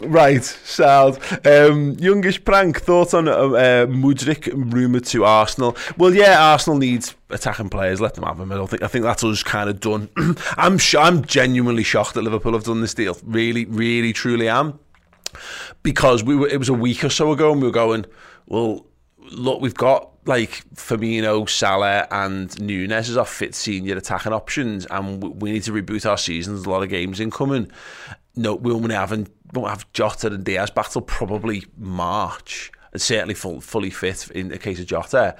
Right, 0.01 0.43
sound. 0.43 1.19
Um, 1.45 1.93
youngish 1.99 2.43
prank 2.43 2.81
thoughts 2.81 3.13
on 3.13 3.27
uh, 3.27 3.31
uh, 3.31 3.85
Mudryk 3.87 4.51
rumoured 4.53 5.05
to 5.05 5.23
Arsenal. 5.23 5.75
Well, 5.97 6.13
yeah, 6.13 6.51
Arsenal 6.51 6.77
needs 6.77 7.15
attacking 7.29 7.69
players. 7.69 8.01
Let 8.01 8.15
them 8.15 8.25
have 8.25 8.37
them. 8.37 8.51
I 8.51 8.55
don't 8.55 8.69
think. 8.69 8.83
I 8.83 8.87
think 8.87 9.03
that's 9.03 9.23
us 9.23 9.43
kind 9.43 9.69
of 9.69 9.79
done. 9.79 10.09
I'm 10.57 10.77
sh- 10.77 10.95
I'm 10.95 11.23
genuinely 11.25 11.83
shocked 11.83 12.13
that 12.15 12.21
Liverpool 12.21 12.53
have 12.53 12.63
done 12.63 12.81
this 12.81 12.93
deal. 12.93 13.17
Really, 13.23 13.65
really, 13.65 14.13
truly 14.13 14.49
am. 14.49 14.79
Because 15.83 16.23
we 16.23 16.35
were. 16.35 16.47
It 16.47 16.57
was 16.57 16.69
a 16.69 16.73
week 16.73 17.03
or 17.03 17.09
so 17.09 17.31
ago, 17.31 17.51
and 17.51 17.61
we 17.61 17.67
were 17.67 17.73
going. 17.73 18.05
Well, 18.45 18.86
look, 19.31 19.61
we've 19.61 19.73
got 19.73 20.11
like 20.25 20.63
Firmino, 20.75 21.49
Salah, 21.49 22.07
and 22.11 22.59
Nunez 22.59 23.09
as 23.09 23.17
our 23.17 23.25
fit 23.25 23.55
senior 23.55 23.95
attacking 23.95 24.33
options, 24.33 24.85
and 24.87 25.41
we 25.41 25.51
need 25.51 25.63
to 25.63 25.71
reboot 25.71 26.09
our 26.09 26.17
seasons. 26.17 26.65
A 26.65 26.69
lot 26.69 26.83
of 26.83 26.89
games 26.89 27.19
incoming. 27.19 27.71
No, 28.35 28.55
we 28.55 28.71
only 28.71 28.93
haven't 28.93 29.29
won't 29.53 29.69
have 29.69 29.91
Jota 29.93 30.27
and 30.27 30.43
Diaz 30.43 30.69
back 30.69 30.89
till 30.89 31.01
probably 31.01 31.63
March. 31.77 32.71
and 32.91 33.01
certainly 33.01 33.33
full, 33.33 33.61
fully 33.61 33.89
fit 33.89 34.29
in 34.31 34.49
the 34.49 34.57
case 34.57 34.79
of 34.79 34.87
Jota. 34.87 35.35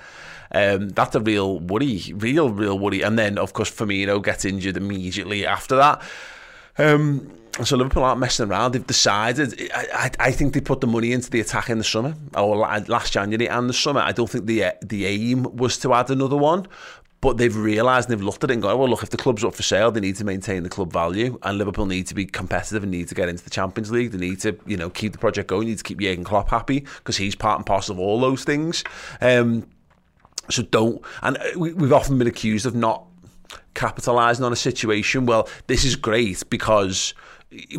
Um, 0.52 0.89
that's 0.89 1.15
a 1.15 1.19
real 1.19 1.60
worry, 1.60 2.13
real, 2.15 2.50
real 2.50 2.80
worry. 2.80 3.02
And 3.02 3.19
then, 3.19 3.38
of 3.38 3.54
course, 3.54 3.69
Firmino 3.69 4.23
gets 4.23 4.45
injured 4.45 4.78
immediately 4.78 5.45
after 5.45 5.76
that. 5.76 6.02
Um, 6.78 7.32
so 7.63 7.76
Liverpool 7.76 8.04
aren't 8.04 8.20
messing 8.20 8.50
around. 8.50 8.74
They've 8.74 8.86
decided. 8.86 9.70
I, 9.74 9.88
I, 9.93 10.28
I, 10.28 10.32
think 10.32 10.54
they 10.54 10.62
put 10.62 10.82
the 10.82 10.88
money 10.88 11.12
into 11.12 11.30
the 11.30 11.39
attack 11.39 11.70
in 11.70 11.78
the 11.78 11.84
summer, 11.84 12.13
or 12.36 12.58
last 12.58 13.13
January 13.13 13.50
and 13.50 13.70
the 13.70 13.74
summer. 13.74 14.02
I 14.02 14.12
don't 14.12 14.30
think 14.30 14.46
the 14.46 14.74
the 14.84 15.06
aim 15.06 15.43
was 15.56 15.78
to 15.80 15.93
add 15.93 16.12
another 16.12 16.38
one, 16.38 16.67
but 17.20 17.38
they've 17.38 17.56
realised 17.56 18.10
and 18.10 18.17
they've 18.17 18.26
looked 18.26 18.43
at 18.43 18.52
it 18.52 18.54
and 18.54 18.62
gone, 18.62 18.78
well, 18.78 18.88
look, 18.88 19.02
if 19.02 19.10
the 19.10 19.17
club's 19.17 19.43
up 19.43 19.56
for 19.56 19.63
sale, 19.63 19.91
they 19.91 20.00
need 20.00 20.15
to 20.17 20.24
maintain 20.24 20.63
the 20.63 20.70
club 20.70 20.93
value, 20.93 21.39
and 21.43 21.58
Liverpool 21.58 21.88
need 21.88 22.08
to 22.08 22.15
be 22.15 22.26
competitive 22.26 22.84
and 22.84 22.91
need 22.91 23.08
to 23.08 23.15
get 23.15 23.28
into 23.28 23.43
the 23.43 23.50
Champions 23.50 23.91
League. 23.91 24.12
They 24.12 24.20
need 24.20 24.39
to, 24.41 24.58
you 24.65 24.78
know, 24.78 24.89
keep 24.89 25.13
the 25.13 25.17
project 25.17 25.50
going. 25.50 25.65
They 25.65 25.72
need 25.72 25.78
to 25.80 25.84
keep 25.84 26.00
Jurgen 26.00 26.24
Klopp 26.24 26.50
happy 26.50 26.82
because 26.82 27.17
he's 27.17 27.36
part 27.36 27.58
and 27.58 27.65
parcel 27.65 27.93
of 27.96 28.00
all 28.00 28.20
those 28.20 28.43
things. 28.43 28.84
Um, 29.20 29.67
so 30.50 30.63
don't. 30.63 31.02
And 31.24 31.38
uh, 31.38 31.43
we, 31.58 31.74
we've 31.74 31.93
often 31.93 32.17
been 32.17 32.28
accused 32.28 32.65
of 32.65 32.76
not 32.76 33.07
capitalising 33.75 34.45
on 34.45 34.53
a 34.53 34.57
situation. 34.57 35.25
Well, 35.25 35.47
this 35.67 35.86
is 35.86 35.95
great 35.95 36.43
because 36.49 37.13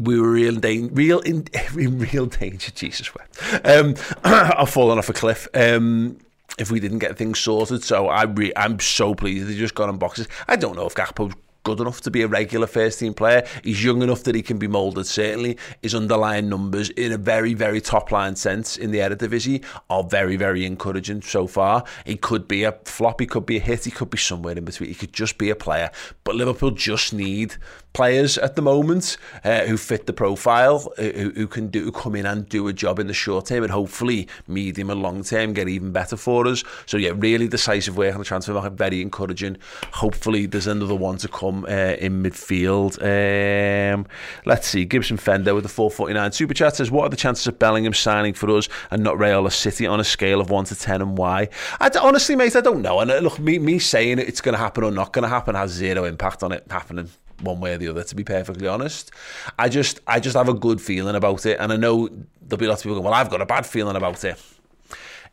we 0.00 0.18
were 0.20 0.30
real 0.30 0.64
in 0.64 0.94
real 0.94 1.20
in, 1.20 1.46
in 1.76 1.98
real 1.98 2.26
danger. 2.26 2.70
Jesus 2.70 3.14
wept. 3.14 3.38
Um, 3.64 3.94
I've 4.24 4.70
fallen 4.70 4.98
off 4.98 5.08
a 5.08 5.12
cliff. 5.12 5.48
Um, 5.54 6.18
if 6.58 6.70
we 6.70 6.80
didn't 6.80 6.98
get 6.98 7.16
things 7.16 7.38
sorted, 7.38 7.84
so 7.84 8.08
I 8.08 8.24
re- 8.24 8.52
I'm 8.56 8.80
so 8.80 9.14
pleased 9.14 9.46
they 9.46 9.54
just 9.54 9.74
got 9.74 9.88
on 9.88 9.98
boxes. 9.98 10.26
I 10.48 10.56
don't 10.56 10.76
know 10.76 10.86
if 10.86 10.94
Gakpo's 10.94 11.34
good 11.68 11.80
enough 11.82 12.00
to 12.00 12.10
be 12.10 12.22
a 12.22 12.26
regular 12.26 12.66
first 12.66 12.98
team 12.98 13.12
player. 13.12 13.46
He's 13.62 13.84
young 13.84 14.00
enough 14.00 14.22
that 14.22 14.34
he 14.34 14.40
can 14.40 14.56
be 14.56 14.66
moulded. 14.66 15.04
Certainly, 15.04 15.58
his 15.82 15.94
underlying 15.94 16.48
numbers 16.48 16.88
in 16.88 17.12
a 17.12 17.18
very, 17.18 17.52
very 17.52 17.82
top 17.82 18.10
line 18.10 18.36
sense 18.36 18.78
in 18.78 18.90
the 18.90 19.00
Eredivisie 19.00 19.62
are 19.90 20.02
very, 20.02 20.36
very 20.36 20.64
encouraging 20.64 21.20
so 21.20 21.46
far. 21.46 21.84
He 22.06 22.16
could 22.16 22.48
be 22.48 22.64
a 22.64 22.72
flop, 22.86 23.20
he 23.20 23.26
could 23.26 23.44
be 23.44 23.58
a 23.58 23.60
hit, 23.60 23.84
he 23.84 23.90
could 23.90 24.08
be 24.08 24.16
somewhere 24.16 24.56
in 24.56 24.64
between. 24.64 24.88
He 24.88 24.94
could 24.94 25.12
just 25.12 25.36
be 25.36 25.50
a 25.50 25.56
player. 25.56 25.90
But 26.24 26.36
Liverpool 26.36 26.70
just 26.70 27.12
need 27.12 27.56
players 27.98 28.38
at 28.38 28.54
the 28.54 28.62
moment 28.62 29.16
uh, 29.42 29.62
who 29.62 29.76
fit 29.76 30.06
the 30.06 30.12
profile, 30.12 30.92
who, 30.98 31.32
who 31.34 31.48
can 31.48 31.66
do 31.66 31.90
come 31.90 32.14
in 32.14 32.26
and 32.26 32.48
do 32.48 32.68
a 32.68 32.72
job 32.72 33.00
in 33.00 33.08
the 33.08 33.12
short 33.12 33.46
term, 33.46 33.64
and 33.64 33.72
hopefully 33.72 34.28
medium 34.46 34.88
and 34.88 35.02
long 35.02 35.24
term 35.24 35.52
get 35.52 35.68
even 35.68 35.90
better 35.90 36.16
for 36.16 36.46
us. 36.46 36.62
So 36.86 36.96
yeah, 36.96 37.10
really 37.16 37.48
decisive 37.48 37.96
work 37.96 38.14
on 38.14 38.20
the 38.20 38.24
transfer 38.24 38.52
market, 38.52 38.74
very 38.74 39.02
encouraging. 39.02 39.56
Hopefully, 39.94 40.46
there's 40.46 40.68
another 40.68 40.94
one 40.94 41.16
to 41.18 41.26
come 41.26 41.64
uh, 41.64 41.96
in 41.98 42.22
midfield. 42.22 42.92
Um, 43.02 44.06
let's 44.46 44.68
see, 44.68 44.84
Gibson 44.84 45.16
Fender 45.16 45.52
with 45.52 45.64
the 45.64 45.68
449 45.68 46.30
super 46.30 46.54
chat 46.54 46.76
says, 46.76 46.92
"What 46.92 47.02
are 47.02 47.08
the 47.08 47.16
chances 47.16 47.48
of 47.48 47.58
Bellingham 47.58 47.94
signing 47.94 48.34
for 48.34 48.48
us 48.56 48.68
and 48.92 49.02
not 49.02 49.18
Real 49.18 49.44
or 49.44 49.50
City 49.50 49.88
on 49.88 49.98
a 49.98 50.04
scale 50.04 50.40
of 50.40 50.50
one 50.50 50.66
to 50.66 50.76
ten, 50.76 51.02
and 51.02 51.18
why?" 51.18 51.48
I, 51.80 51.90
honestly, 52.00 52.36
mate, 52.36 52.54
I 52.54 52.60
don't 52.60 52.80
know. 52.80 53.00
And 53.00 53.10
uh, 53.10 53.18
look, 53.18 53.40
me 53.40 53.58
me 53.58 53.80
saying 53.80 54.20
it's 54.20 54.40
going 54.40 54.52
to 54.52 54.60
happen 54.60 54.84
or 54.84 54.92
not 54.92 55.12
going 55.12 55.24
to 55.24 55.28
happen 55.28 55.56
has 55.56 55.72
zero 55.72 56.04
impact 56.04 56.44
on 56.44 56.52
it 56.52 56.64
happening 56.70 57.10
one 57.40 57.60
way 57.60 57.74
or 57.74 57.78
the 57.78 57.88
other. 57.88 58.04
To 58.04 58.14
be 58.14 58.24
perfectly 58.24 58.66
honest, 58.66 59.10
I 59.58 59.68
just 59.68 60.00
I 60.06 60.20
just 60.20 60.36
have 60.36 60.48
a 60.48 60.54
good 60.54 60.80
feeling 60.80 61.14
about 61.14 61.46
it, 61.46 61.58
and 61.60 61.72
I 61.72 61.76
know 61.76 62.08
there'll 62.42 62.58
be 62.58 62.66
lots 62.66 62.80
of 62.80 62.84
people 62.84 62.96
going, 62.96 63.04
"Well, 63.04 63.14
I've 63.14 63.30
got 63.30 63.40
a 63.40 63.46
bad 63.46 63.66
feeling 63.66 63.96
about 63.96 64.24
it." 64.24 64.40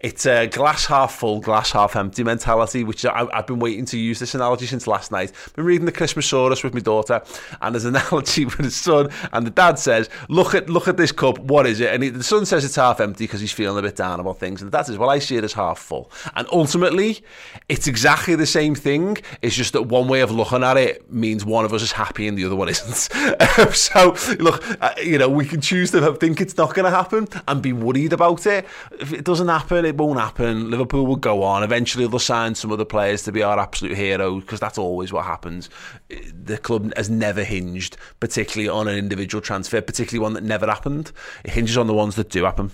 It's 0.06 0.28
a 0.28 0.46
glass 0.46 0.86
half 0.86 1.16
full, 1.16 1.40
glass 1.40 1.72
half 1.72 1.96
empty 1.96 2.24
mentality, 2.24 2.84
which 2.84 3.08
I, 3.08 3.28
have 3.34 3.48
been 3.48 3.58
waiting 3.58 3.86
to 3.86 3.98
use 3.98 4.20
this 4.20 4.36
analogy 4.36 4.68
since 4.68 4.86
last 4.86 5.12
night. 5.12 5.32
I've 5.48 5.54
been 5.56 5.66
reading 5.66 5.88
the 5.88 5.92
Christmasaurus 5.92 6.64
with 6.64 6.76
my 6.76 6.80
daughter, 6.80 7.24
and 7.60 7.74
there's 7.74 7.86
an 7.86 7.96
analogy 7.96 8.46
with 8.46 8.60
his 8.60 8.76
son, 8.76 9.10
and 9.34 9.48
the 9.48 9.50
dad 9.50 9.80
says, 9.80 10.08
"Look 10.30 10.54
at 10.54 10.70
look 10.70 10.88
at 10.88 10.98
this 10.98 11.12
cup. 11.12 11.40
What 11.40 11.66
is 11.66 11.80
it?" 11.80 11.92
And 11.92 12.04
he, 12.04 12.10
the 12.10 12.24
son 12.24 12.46
says 12.46 12.64
it's 12.64 12.76
half 12.76 13.00
empty 13.00 13.24
because 13.24 13.42
he's 13.42 13.52
feeling 13.52 13.80
a 13.80 13.82
bit 13.82 13.96
down 13.96 14.20
about 14.20 14.38
things, 14.38 14.62
and 14.62 14.72
the 14.72 14.78
dad 14.78 14.86
says, 14.86 15.00
"Well, 15.00 15.10
I 15.10 15.18
see 15.18 15.38
it 15.38 15.44
as 15.44 15.54
half 15.54 15.80
full." 15.80 16.12
And 16.36 16.48
ultimately, 16.52 17.24
it's 17.68 17.88
exactly 17.88 18.36
the 18.36 18.46
same 18.46 18.76
thing. 18.76 19.18
It's 19.42 19.56
just 19.56 19.74
that 19.74 19.88
one 19.88 20.08
way 20.08 20.22
of 20.22 20.30
looking 20.30 20.64
at 20.64 20.78
it 20.78 21.12
means 21.12 21.44
one 21.46 21.66
of 21.66 21.74
us 21.74 21.82
is 21.82 21.94
happy 21.94 22.28
and 22.28 22.38
the 22.38 22.46
other 22.46 22.56
one 22.56 22.70
isn't. 22.76 23.74
so 23.74 24.16
look, 24.38 24.64
uh, 24.84 24.94
you 25.02 25.18
know, 25.18 25.30
we 25.30 25.46
can 25.46 25.62
choose 25.62 25.90
to 25.90 26.14
think 26.14 26.42
it's 26.42 26.58
not 26.58 26.76
going 26.76 26.86
to 26.86 26.96
happen 26.96 27.28
and 27.48 27.64
be 27.64 27.74
worried 27.74 28.14
about 28.14 28.46
it. 28.46 28.68
If 29.00 29.12
it 29.12 29.24
doesn't 29.24 29.48
happen, 29.48 29.84
it 29.84 29.95
won't 29.96 30.20
happen. 30.20 30.70
Liverpool 30.70 31.06
will 31.06 31.16
go 31.16 31.44
on. 31.44 31.64
Eventually, 31.64 32.08
they'll 32.08 32.20
sign 32.20 32.56
some 32.56 32.72
other 32.72 32.86
players 32.86 33.24
to 33.24 33.32
be 33.32 33.44
our 33.44 33.60
absolute 33.60 33.98
heroes 33.98 34.44
because 34.44 34.60
that's 34.60 34.78
always 34.78 35.12
what 35.12 35.26
happens. 35.26 35.70
The 36.10 36.58
club 36.58 36.94
has 36.96 37.10
never 37.10 37.44
hinged, 37.44 37.98
particularly 38.20 38.70
on 38.70 38.88
an 38.88 38.98
individual 38.98 39.42
transfer, 39.42 39.82
particularly 39.82 40.24
one 40.24 40.34
that 40.34 40.44
never 40.44 40.68
happened. 40.68 41.12
It 41.44 41.52
hinges 41.52 41.78
on 41.78 41.88
the 41.88 41.94
ones 41.94 42.16
that 42.16 42.30
do 42.30 42.44
happen 42.44 42.72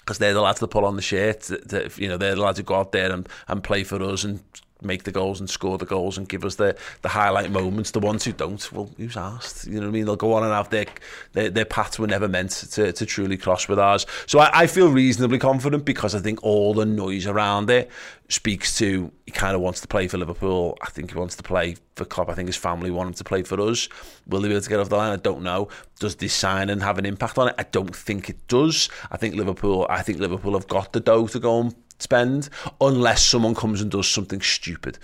because 0.00 0.18
they're 0.18 0.34
the 0.34 0.40
lads 0.40 0.60
that 0.60 0.68
pull 0.68 0.84
on 0.84 0.96
the 0.96 1.02
shirt. 1.02 1.42
That, 1.42 1.96
you 1.98 2.08
know, 2.08 2.16
they're 2.16 2.34
the 2.34 2.42
lads 2.42 2.58
who 2.58 2.64
go 2.64 2.76
out 2.76 2.92
there 2.92 3.12
and, 3.12 3.28
and 3.48 3.62
play 3.62 3.84
for 3.84 4.02
us 4.02 4.24
and 4.24 4.40
make 4.82 5.04
the 5.04 5.12
goals 5.12 5.40
and 5.40 5.48
score 5.48 5.78
the 5.78 5.86
goals 5.86 6.18
and 6.18 6.28
give 6.28 6.44
us 6.44 6.56
the, 6.56 6.76
the 7.02 7.08
highlight 7.08 7.50
moments. 7.50 7.90
The 7.90 8.00
ones 8.00 8.24
who 8.24 8.32
don't, 8.32 8.72
well, 8.72 8.90
who's 8.96 9.16
asked? 9.16 9.66
You 9.66 9.74
know 9.74 9.80
what 9.82 9.88
I 9.88 9.92
mean? 9.92 10.04
They'll 10.06 10.16
go 10.16 10.34
on 10.34 10.42
and 10.42 10.52
have 10.52 10.70
their 10.70 10.86
their, 11.32 11.50
their 11.50 11.64
paths 11.64 11.98
were 11.98 12.06
never 12.06 12.28
meant 12.28 12.50
to, 12.50 12.92
to 12.92 13.06
truly 13.06 13.36
cross 13.36 13.68
with 13.68 13.78
ours. 13.78 14.06
So 14.26 14.38
I, 14.38 14.62
I 14.62 14.66
feel 14.66 14.90
reasonably 14.90 15.38
confident 15.38 15.84
because 15.84 16.14
I 16.14 16.20
think 16.20 16.42
all 16.42 16.74
the 16.74 16.86
noise 16.86 17.26
around 17.26 17.70
it 17.70 17.90
speaks 18.28 18.78
to 18.78 19.10
he 19.26 19.32
kind 19.32 19.54
of 19.54 19.60
wants 19.60 19.80
to 19.80 19.88
play 19.88 20.08
for 20.08 20.18
Liverpool. 20.18 20.78
I 20.82 20.90
think 20.90 21.12
he 21.12 21.18
wants 21.18 21.36
to 21.36 21.42
play 21.42 21.76
for 21.96 22.04
Klopp. 22.04 22.28
I 22.28 22.34
think 22.34 22.48
his 22.48 22.56
family 22.56 22.90
want 22.90 23.08
him 23.08 23.14
to 23.14 23.24
play 23.24 23.42
for 23.42 23.60
us. 23.60 23.88
Will 24.26 24.40
they 24.40 24.48
be 24.48 24.54
able 24.54 24.62
to 24.62 24.68
get 24.68 24.80
off 24.80 24.88
the 24.88 24.96
line? 24.96 25.12
I 25.12 25.16
don't 25.16 25.42
know. 25.42 25.68
Does 25.98 26.16
this 26.16 26.32
signing 26.32 26.80
have 26.80 26.98
an 26.98 27.06
impact 27.06 27.38
on 27.38 27.48
it? 27.48 27.54
I 27.58 27.64
don't 27.64 27.94
think 27.94 28.30
it 28.30 28.48
does. 28.48 28.88
I 29.10 29.16
think 29.16 29.34
Liverpool. 29.34 29.86
I 29.90 30.02
think 30.02 30.18
Liverpool 30.18 30.54
have 30.54 30.68
got 30.68 30.92
the 30.92 31.00
dough 31.00 31.26
to 31.28 31.38
go 31.38 31.60
and 31.60 31.74
spend 32.02 32.48
unless 32.80 33.24
someone 33.24 33.54
comes 33.54 33.80
and 33.80 33.90
does 33.90 34.08
something 34.08 34.40
stupid. 34.40 34.98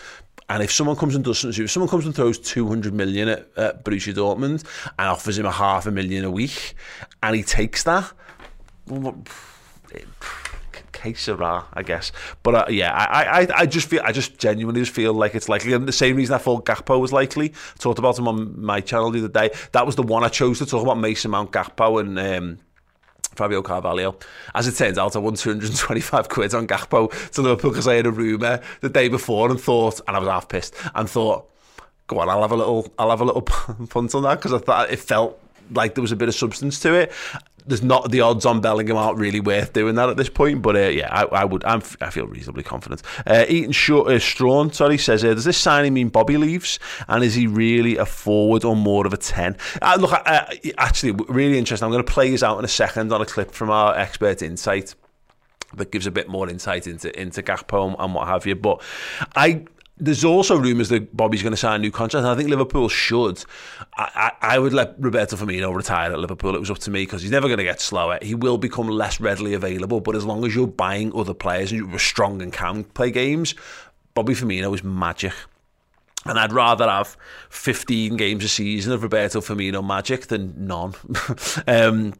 And 0.49 0.63
if 0.63 0.71
someone 0.71 0.97
comes 0.97 1.17
and 1.17 1.25
does 1.25 1.39
something, 1.39 1.65
if 1.65 1.71
someone 1.71 1.89
comes 1.89 2.07
and 2.07 2.15
throws 2.15 2.39
200 2.39 2.95
million 2.95 3.29
at, 3.29 3.49
at 3.57 3.85
Borussia 3.85 4.15
Dortmund 4.15 4.65
and 4.99 5.09
offers 5.09 5.39
him 5.39 5.47
a 5.47 5.51
half 5.51 5.87
a 5.87 5.91
million 5.91 6.25
a 6.25 6.31
week, 6.31 6.75
and 7.23 7.35
he 7.35 7.43
takes 7.43 7.83
that, 7.83 8.13
case 10.97 11.29
I 11.29 11.83
guess. 11.85 12.13
But 12.43 12.55
uh, 12.55 12.65
yeah, 12.69 12.93
I, 12.93 13.43
I, 13.43 13.49
I 13.55 13.67
just 13.67 13.89
feel, 13.89 14.03
I 14.05 14.13
just 14.13 14.39
genuinely 14.39 14.81
just 14.81 14.93
feel 14.93 15.13
like 15.13 15.35
it's 15.35 15.49
likely. 15.49 15.73
And 15.73 15.87
the 15.87 15.93
same 15.93 16.17
reason 16.17 16.35
I 16.35 16.39
thought 16.39 16.65
Gakpo 16.65 17.01
was 17.01 17.13
likely. 17.13 17.51
I 17.51 17.79
talked 17.79 17.99
about 17.99 18.19
him 18.19 18.29
on 18.29 18.61
my 18.61 18.81
channel 18.81 19.11
the 19.11 19.21
other 19.21 19.29
day. 19.29 19.51
That 19.73 19.87
was 19.87 19.97
the 19.97 20.03
one 20.03 20.25
I 20.25 20.29
chose 20.29 20.59
to 20.59 20.67
talk 20.67 20.83
about 20.83 20.99
Mason 20.99 21.31
Mount, 21.31 21.53
Gakpo, 21.53 22.01
and 22.01 22.19
um, 22.19 22.59
Fabio 23.37 23.63
Carvalho. 23.63 24.17
As 24.55 24.67
it 24.67 24.77
turns 24.77 24.99
out, 24.99 25.17
I 25.17 25.19
won 25.19 25.35
225 25.35 26.29
quid 26.29 26.55
on 26.55 26.67
Gakpo 26.67 27.31
to 27.33 27.43
Liverpool 27.43 27.71
because 27.71 27.87
I 27.87 27.95
had 27.95 28.07
a 28.07 28.11
rumour 28.11 28.61
the 28.81 28.89
day 28.89 29.09
before 29.09 29.51
and 29.51 29.61
thought, 29.61 30.01
and 30.07 30.17
I 30.17 30.21
was 30.21 30.29
half 30.29 30.49
pissed, 30.49 30.75
and 30.95 31.09
thought, 31.09 31.49
go 32.07 32.19
on, 32.19 32.29
I'll 32.29 32.43
have 32.43 32.53
a 32.53 32.57
little, 32.57 32.93
I'll 32.99 33.11
have 33.11 33.21
a 33.21 33.25
little 33.25 33.43
punt 33.43 34.15
on 34.15 34.23
that 34.23 34.37
because 34.37 34.53
I 34.53 34.59
thought 34.59 34.91
it 34.91 34.99
felt 34.99 35.41
like 35.73 35.95
there 35.95 36.03
was 36.03 36.13
a 36.13 36.17
bit 36.17 36.29
of 36.29 36.35
substance 36.35 36.79
to 36.81 36.95
it 36.95 37.13
there's 37.67 37.83
not 37.83 38.11
the 38.11 38.21
odds 38.21 38.47
on 38.47 38.61
Bellingham 38.61 38.97
aren't 38.97 39.19
really 39.19 39.41
worth 39.41 39.73
doing 39.73 39.97
that 39.97 40.09
at 40.09 40.17
this 40.17 40.29
point. 40.29 40.63
But 40.63 40.77
uh, 40.77 40.89
yeah, 40.89 41.09
I, 41.11 41.25
I, 41.25 41.45
would. 41.45 41.65
I'm, 41.65 41.83
i 42.01 42.11
feel 42.11 42.27
reasonably 42.27 42.63
confident. 42.63 43.03
Uh, 43.27 43.45
Eaton 43.49 43.73
Short, 43.73 44.09
uh, 44.09 44.19
Strawn, 44.19 44.73
sorry, 44.73 44.99
says, 44.99 45.25
uh, 45.25 45.35
does 45.35 45.45
this 45.45 45.59
signing 45.59 45.95
mean 45.95 46.09
Bobby 46.09 46.37
leaves, 46.37 46.79
and 47.09 47.25
is 47.25 47.35
he 47.35 47.47
really 47.47 47.97
a 47.97 48.07
forward 48.07 48.65
or 48.65 48.77
more 48.77 49.07
of 49.07 49.13
a 49.13 49.17
ten? 49.17 49.57
Uh, 49.83 49.97
look, 50.01 50.13
actually, 50.79 51.13
really 51.29 51.59
interesting. 51.59 51.85
I'm 51.85 51.93
going 51.93 52.05
to 52.05 52.13
play 52.13 52.31
this 52.31 52.43
out 52.43 52.59
in 52.59 52.65
a 52.65 52.69
second 52.69 53.13
on 53.13 53.21
a 53.21 53.27
clip 53.27 53.51
from 53.51 53.71
our 53.71 53.97
expert 53.97 54.43
insight 54.43 54.95
that 55.75 55.91
gives 55.91 56.07
a 56.07 56.11
bit 56.11 56.29
more 56.29 56.49
insight 56.49 56.87
into 56.87 57.19
into 57.21 57.43
Gakpo 57.43 57.97
and 57.99 58.15
what 58.15 58.29
have 58.29 58.47
you. 58.47 58.55
But 58.55 58.83
I 59.35 59.67
there's 59.99 60.25
also 60.25 60.57
rumours 60.57 60.91
that 60.91 61.17
Bobby's 61.17 61.43
going 61.43 61.53
to 61.53 61.57
sign 61.57 61.77
a 61.77 61.79
new 61.79 61.91
contract, 61.91 62.27
I 62.27 62.35
think 62.35 62.51
Liverpool 62.51 62.89
should. 62.89 63.43
I, 63.97 64.33
I, 64.41 64.57
I 64.57 64.59
would 64.59 64.75
let 64.75 64.95
Roberto 64.99 65.37
Firmino 65.37 65.75
retire 65.75 66.13
at 66.13 66.19
Liverpool. 66.19 66.55
It 66.55 66.61
was 66.61 66.71
up 66.71 66.79
to 66.81 66.91
me 66.91 67.03
because 67.03 67.23
he's 67.23 67.31
never 67.31 67.49
going 67.49 67.59
to 67.59 67.65
get 67.65 67.81
slower. 67.81 68.19
He 68.21 68.35
will 68.35 68.59
become 68.59 68.89
less 68.89 69.21
readily 69.21 69.55
available, 69.55 70.01
but 70.01 70.15
as 70.15 70.25
long 70.25 70.45
as 70.45 70.55
you're 70.55 70.67
buying 70.67 71.15
other 71.15 71.33
players 71.33 71.73
and 71.73 71.89
you're 71.89 71.99
strong 71.99 72.43
and 72.43 72.53
can 72.53 72.85
play 72.85 73.11
games, 73.11 73.55
Bobby 74.13 74.35
Firmino 74.35 74.75
is 74.75 74.85
magic. 74.85 75.33
And 76.27 76.39
I'd 76.39 76.53
rather 76.53 76.89
have 76.89 77.17
15 77.51 78.17
games 78.17 78.45
a 78.45 78.49
season 78.49 78.93
of 78.93 79.03
Roberto 79.03 79.41
Firmino 79.41 79.87
magic 79.87 80.27
than 80.27 80.67
none. 80.67 80.95
um, 81.67 82.15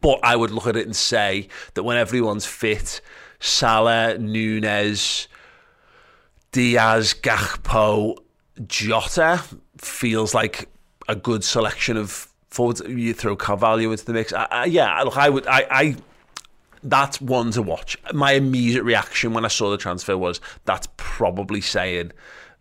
but 0.00 0.20
I 0.22 0.36
would 0.36 0.50
look 0.50 0.66
at 0.66 0.76
it 0.76 0.84
and 0.84 0.96
say 0.96 1.48
that 1.72 1.84
when 1.84 1.96
everyone's 1.96 2.44
fit, 2.44 3.00
Salah, 3.40 4.18
Nunez, 4.18 5.28
Diaz, 6.52 7.14
Gakpo, 7.14 8.16
Jota 8.66 9.42
feels 9.78 10.34
like 10.34 10.68
a 11.08 11.14
good 11.14 11.44
selection 11.44 11.96
of 11.96 12.28
forwards. 12.48 12.82
You 12.86 13.14
throw 13.14 13.36
Carvalho 13.36 13.90
into 13.90 14.04
the 14.04 14.12
mix. 14.12 14.32
I, 14.32 14.46
I, 14.50 14.64
yeah, 14.66 15.00
look, 15.02 15.16
I 15.16 15.28
would, 15.28 15.46
I, 15.46 15.66
I, 15.70 15.96
that's 16.82 17.20
one 17.20 17.50
to 17.52 17.62
watch. 17.62 17.96
My 18.12 18.32
immediate 18.32 18.82
reaction 18.84 19.32
when 19.32 19.44
I 19.44 19.48
saw 19.48 19.70
the 19.70 19.76
transfer 19.76 20.16
was 20.16 20.40
that's 20.64 20.88
probably 20.96 21.60
saying 21.60 22.12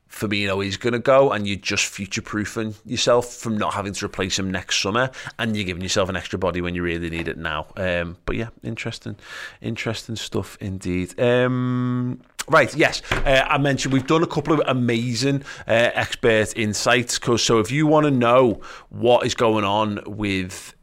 Firmino 0.10 0.66
is 0.66 0.78
going 0.78 0.94
to 0.94 1.00
go, 1.00 1.32
and 1.32 1.48
you're 1.48 1.58
just 1.58 1.86
future 1.86 2.22
proofing 2.22 2.76
yourself 2.86 3.34
from 3.34 3.58
not 3.58 3.74
having 3.74 3.94
to 3.94 4.06
replace 4.06 4.40
him 4.40 4.52
next 4.52 4.82
summer, 4.82 5.12
and 5.38 5.56
you're 5.56 5.66
giving 5.66 5.84
yourself 5.84 6.10
an 6.10 6.16
extra 6.16 6.40
body 6.40 6.62
when 6.62 6.76
you 6.76 6.84
really 6.84 7.10
need 7.10 7.28
it 7.28 7.38
now. 7.38 7.68
Um, 7.76 8.18
but 8.26 8.36
yeah, 8.36 8.50
interesting, 8.64 9.16
interesting 9.62 10.16
stuff 10.16 10.58
indeed. 10.60 11.20
Um, 11.20 12.22
Right, 12.50 12.74
yes. 12.78 13.02
Uh, 13.12 13.44
I 13.46 13.58
mentioned 13.58 13.94
we've 13.94 14.08
done 14.08 14.24
a 14.24 14.28
couple 14.28 14.54
of 14.54 14.62
amazing 14.68 15.44
uh, 15.68 15.92
expert 15.94 16.56
insights. 16.56 17.20
Cause, 17.20 17.44
so 17.44 17.60
if 17.60 17.72
you 17.72 17.86
want 17.86 18.06
to 18.06 18.12
know 18.12 18.62
what 18.88 19.26
is 19.26 19.36
going 19.36 19.66
on 19.66 20.00
with 20.06 20.74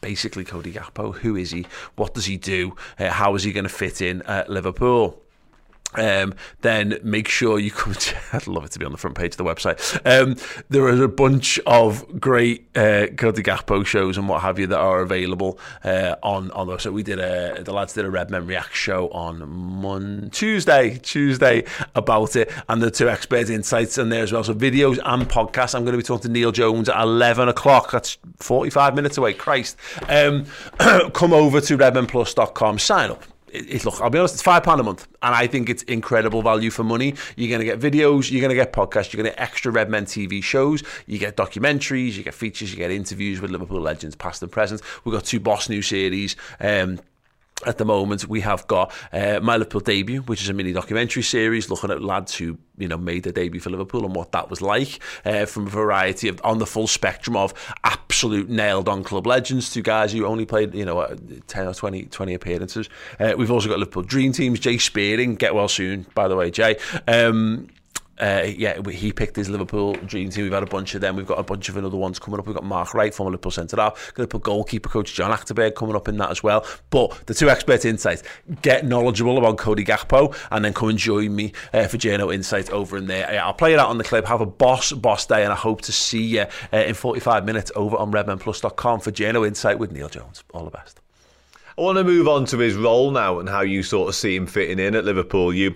basically 0.00 0.44
Cody 0.44 0.72
Gakpo, 0.72 1.14
who 1.14 1.36
is 1.36 1.52
he? 1.52 1.64
What 1.94 2.14
does 2.14 2.24
he 2.24 2.36
do? 2.36 2.74
Uh, 2.98 3.10
how 3.10 3.36
is 3.36 3.44
he 3.44 3.52
going 3.52 3.64
to 3.64 3.68
fit 3.68 4.00
in 4.00 4.22
at 4.22 4.50
Liverpool? 4.50 5.22
Um, 5.94 6.34
then 6.60 6.98
make 7.02 7.28
sure 7.28 7.58
you 7.58 7.70
come. 7.70 7.94
To, 7.94 8.16
I'd 8.32 8.46
love 8.46 8.64
it 8.64 8.72
to 8.72 8.78
be 8.78 8.84
on 8.84 8.92
the 8.92 8.98
front 8.98 9.16
page 9.16 9.32
of 9.32 9.38
the 9.38 9.44
website. 9.44 10.00
Um, 10.04 10.36
there 10.68 10.84
are 10.84 11.02
a 11.02 11.08
bunch 11.08 11.58
of 11.66 12.20
great 12.20 12.68
uh, 12.76 13.06
Cody 13.16 13.42
Gakpo 13.42 13.84
shows 13.84 14.18
and 14.18 14.28
what 14.28 14.42
have 14.42 14.58
you 14.58 14.66
that 14.66 14.78
are 14.78 15.00
available 15.00 15.58
uh, 15.84 16.16
on 16.22 16.50
on 16.52 16.66
those. 16.66 16.82
So 16.82 16.92
we 16.92 17.02
did 17.02 17.18
a 17.18 17.62
the 17.62 17.72
lads 17.72 17.94
did 17.94 18.04
a 18.04 18.10
Red 18.10 18.30
Men 18.30 18.46
React 18.46 18.74
show 18.74 19.08
on 19.10 19.48
Mon 19.48 20.30
Tuesday 20.32 20.98
Tuesday 20.98 21.64
about 21.94 22.36
it, 22.36 22.52
and 22.68 22.82
the 22.82 22.90
two 22.90 23.08
expert 23.08 23.48
insights 23.48 23.98
in 23.98 24.08
there 24.08 24.22
as 24.22 24.32
well. 24.32 24.44
So 24.44 24.54
videos 24.54 24.98
and 25.04 25.28
podcasts. 25.28 25.74
I'm 25.74 25.84
going 25.84 25.92
to 25.92 25.98
be 25.98 26.02
talking 26.02 26.22
to 26.22 26.28
Neil 26.28 26.52
Jones 26.52 26.88
at 26.88 27.00
11 27.00 27.48
o'clock. 27.48 27.90
That's 27.90 28.18
45 28.38 28.94
minutes 28.94 29.18
away. 29.18 29.34
Christ, 29.34 29.76
um, 30.08 30.46
come 31.12 31.32
over 31.32 31.60
to 31.60 31.78
redmenplus.com. 31.78 32.78
Sign 32.78 33.10
up 33.10 33.24
it, 33.56 33.84
look, 33.84 34.00
I'll 34.00 34.10
be 34.10 34.18
honest, 34.18 34.34
it's 34.34 34.42
five 34.42 34.62
pound 34.62 34.80
a 34.80 34.84
month, 34.84 35.06
and 35.22 35.34
I 35.34 35.46
think 35.46 35.68
it's 35.68 35.82
incredible 35.84 36.42
value 36.42 36.70
for 36.70 36.84
money. 36.84 37.14
You're 37.36 37.48
going 37.48 37.60
to 37.60 37.64
get 37.64 37.80
videos, 37.80 38.30
you're 38.30 38.40
going 38.40 38.50
to 38.50 38.54
get 38.54 38.72
podcasts, 38.72 39.12
you're 39.12 39.22
going 39.22 39.32
to 39.32 39.36
get 39.36 39.40
extra 39.40 39.72
Red 39.72 39.90
Men 39.90 40.06
TV 40.06 40.42
shows, 40.42 40.82
you 41.06 41.18
get 41.18 41.36
documentaries, 41.36 42.14
you 42.14 42.22
get 42.22 42.34
features, 42.34 42.70
you 42.70 42.76
get 42.76 42.90
interviews 42.90 43.40
with 43.40 43.50
Liverpool 43.50 43.80
legends, 43.80 44.16
past 44.16 44.42
and 44.42 44.52
present. 44.52 44.82
We've 45.04 45.14
got 45.14 45.24
two 45.24 45.40
Boss 45.40 45.68
New 45.68 45.82
series. 45.82 46.36
Um, 46.60 47.00
at 47.64 47.78
the 47.78 47.84
moment, 47.86 48.28
we 48.28 48.42
have 48.42 48.66
got 48.66 48.92
uh, 49.12 49.40
My 49.42 49.56
Liverpool 49.56 49.80
Debut, 49.80 50.20
which 50.22 50.42
is 50.42 50.48
a 50.50 50.52
mini 50.52 50.72
documentary 50.72 51.22
series 51.22 51.70
looking 51.70 51.90
at 51.90 52.02
lads 52.02 52.34
who 52.36 52.58
you 52.76 52.86
know 52.86 52.98
made 52.98 53.22
their 53.22 53.32
debut 53.32 53.60
for 53.60 53.70
Liverpool 53.70 54.04
and 54.04 54.14
what 54.14 54.32
that 54.32 54.50
was 54.50 54.60
like, 54.60 55.00
uh, 55.24 55.46
from 55.46 55.66
a 55.66 55.70
variety 55.70 56.28
of 56.28 56.38
on 56.44 56.58
the 56.58 56.66
full 56.66 56.86
spectrum 56.86 57.34
of 57.34 57.54
absolute 57.84 58.50
nailed 58.50 58.88
on 58.88 59.02
club 59.02 59.26
legends 59.26 59.70
to 59.70 59.80
guys 59.80 60.12
who 60.12 60.26
only 60.26 60.44
played 60.44 60.74
you 60.74 60.84
know 60.84 60.98
uh, 60.98 61.16
ten 61.46 61.66
or 61.66 61.72
20, 61.72 62.04
20 62.04 62.34
appearances. 62.34 62.90
Uh, 63.18 63.34
we've 63.38 63.50
also 63.50 63.68
got 63.68 63.78
Liverpool 63.78 64.02
Dream 64.02 64.32
Teams, 64.32 64.60
Jay 64.60 64.76
Spearing, 64.76 65.34
get 65.34 65.54
well 65.54 65.68
soon, 65.68 66.04
by 66.14 66.28
the 66.28 66.36
way, 66.36 66.50
Jay. 66.50 66.76
Um, 67.08 67.68
uh, 68.18 68.44
yeah, 68.46 68.80
he 68.88 69.12
picked 69.12 69.36
his 69.36 69.48
Liverpool 69.48 69.94
dream 70.06 70.30
team. 70.30 70.44
We've 70.44 70.52
had 70.52 70.62
a 70.62 70.66
bunch 70.66 70.94
of 70.94 71.00
them. 71.00 71.16
We've 71.16 71.26
got 71.26 71.38
a 71.38 71.42
bunch 71.42 71.68
of 71.68 71.76
another 71.76 71.96
ones 71.96 72.18
coming 72.18 72.40
up. 72.40 72.46
We've 72.46 72.54
got 72.54 72.64
Mark 72.64 72.94
Wright, 72.94 73.14
former 73.14 73.30
Liverpool 73.30 73.50
centre 73.50 73.76
half. 73.76 74.12
Going 74.14 74.26
to 74.26 74.38
put 74.38 74.42
goalkeeper 74.42 74.88
coach 74.88 75.14
John 75.14 75.30
Achterberg 75.30 75.74
coming 75.74 75.96
up 75.96 76.08
in 76.08 76.16
that 76.18 76.30
as 76.30 76.42
well. 76.42 76.66
But 76.90 77.26
the 77.26 77.34
two 77.34 77.50
expert 77.50 77.84
insights: 77.84 78.22
get 78.62 78.86
knowledgeable 78.86 79.38
about 79.38 79.58
Cody 79.58 79.84
Gakpo, 79.84 80.34
and 80.50 80.64
then 80.64 80.72
come 80.72 80.88
and 80.88 80.98
join 80.98 81.34
me 81.34 81.52
uh, 81.72 81.86
for 81.86 81.98
JNO 81.98 82.34
Insight 82.34 82.70
over 82.70 82.96
in 82.96 83.06
there. 83.06 83.40
I'll 83.42 83.52
play 83.52 83.74
it 83.74 83.78
out 83.78 83.88
on 83.88 83.98
the 83.98 84.04
clip. 84.04 84.24
Have 84.26 84.40
a 84.40 84.46
boss 84.46 84.92
boss 84.92 85.26
day, 85.26 85.42
and 85.42 85.52
I 85.52 85.56
hope 85.56 85.82
to 85.82 85.92
see 85.92 86.22
you 86.22 86.46
uh, 86.72 86.76
in 86.76 86.94
45 86.94 87.44
minutes 87.44 87.70
over 87.76 87.96
on 87.96 88.12
RedmenPlus.com 88.12 89.00
for 89.00 89.10
JNO 89.10 89.46
Insight 89.46 89.78
with 89.78 89.92
Neil 89.92 90.08
Jones. 90.08 90.42
All 90.54 90.64
the 90.64 90.70
best. 90.70 91.00
I 91.78 91.82
want 91.82 91.98
to 91.98 92.04
move 92.04 92.26
on 92.26 92.46
to 92.46 92.58
his 92.58 92.74
role 92.74 93.10
now 93.10 93.38
and 93.38 93.50
how 93.50 93.60
you 93.60 93.82
sort 93.82 94.08
of 94.08 94.14
see 94.14 94.34
him 94.34 94.46
fitting 94.46 94.78
in 94.78 94.94
at 94.94 95.04
Liverpool. 95.04 95.52
You 95.52 95.74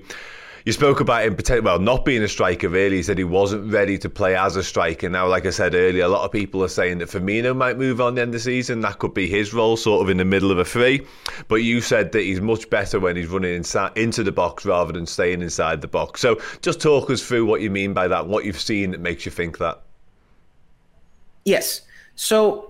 you 0.65 0.73
spoke 0.73 1.01
about 1.01 1.25
him 1.25 1.35
potentially 1.35 1.65
well 1.65 1.79
not 1.79 2.05
being 2.05 2.23
a 2.23 2.29
striker 2.29 2.69
really. 2.69 2.97
He 2.97 3.03
said 3.03 3.19
he 3.19 3.25
wasn't 3.25 3.73
ready 3.73 3.99
to 3.99 4.11
play 4.11 4.37
as 4.37 4.57
a 4.57 4.63
striker. 4.63 5.09
Now, 5.09 5.27
like 5.27 5.47
I 5.47 5.51
said 5.51 5.75
earlier, 5.75 6.05
a 6.05 6.09
lot 6.09 6.25
of 6.25 6.33
people 6.33 6.63
are 6.63 6.69
saying 6.69 6.99
that 6.99 7.09
Firmino 7.09 7.57
might 7.57 7.79
move 7.79 8.01
on 8.01 8.15
the 8.15 8.23
end 8.23 8.31
of 8.31 8.33
the 8.35 8.41
season. 8.41 8.81
That 8.81 8.99
could 8.99 9.15
be 9.15 9.27
his 9.27 9.53
role, 9.55 9.77
sort 9.77 10.03
of 10.03 10.11
in 10.11 10.17
the 10.17 10.25
middle 10.25 10.51
of 10.51 10.59
a 10.59 10.65
three. 10.65 11.07
But 11.49 11.57
you 11.57 11.81
said 11.81 12.13
that 12.13 12.23
he's 12.23 12.41
much 12.41 12.69
better 12.71 13.01
when 13.01 13.17
he's 13.17 13.29
running 13.29 13.55
inside, 13.55 13.97
into 13.97 14.23
the 14.23 14.33
box 14.33 14.65
rather 14.65 14.93
than 14.93 15.07
staying 15.07 15.43
inside 15.43 15.81
the 15.81 15.89
box. 15.89 16.21
So 16.21 16.41
just 16.63 16.81
talk 16.81 17.11
us 17.11 17.27
through 17.27 17.47
what 17.47 17.61
you 17.61 17.71
mean 17.71 17.95
by 17.95 18.09
that, 18.09 18.27
what 18.27 18.45
you've 18.45 18.61
seen 18.61 18.91
that 18.93 19.01
makes 19.01 19.25
you 19.25 19.33
think 19.33 19.59
that. 19.59 19.83
Yes. 21.45 21.83
So 22.15 22.70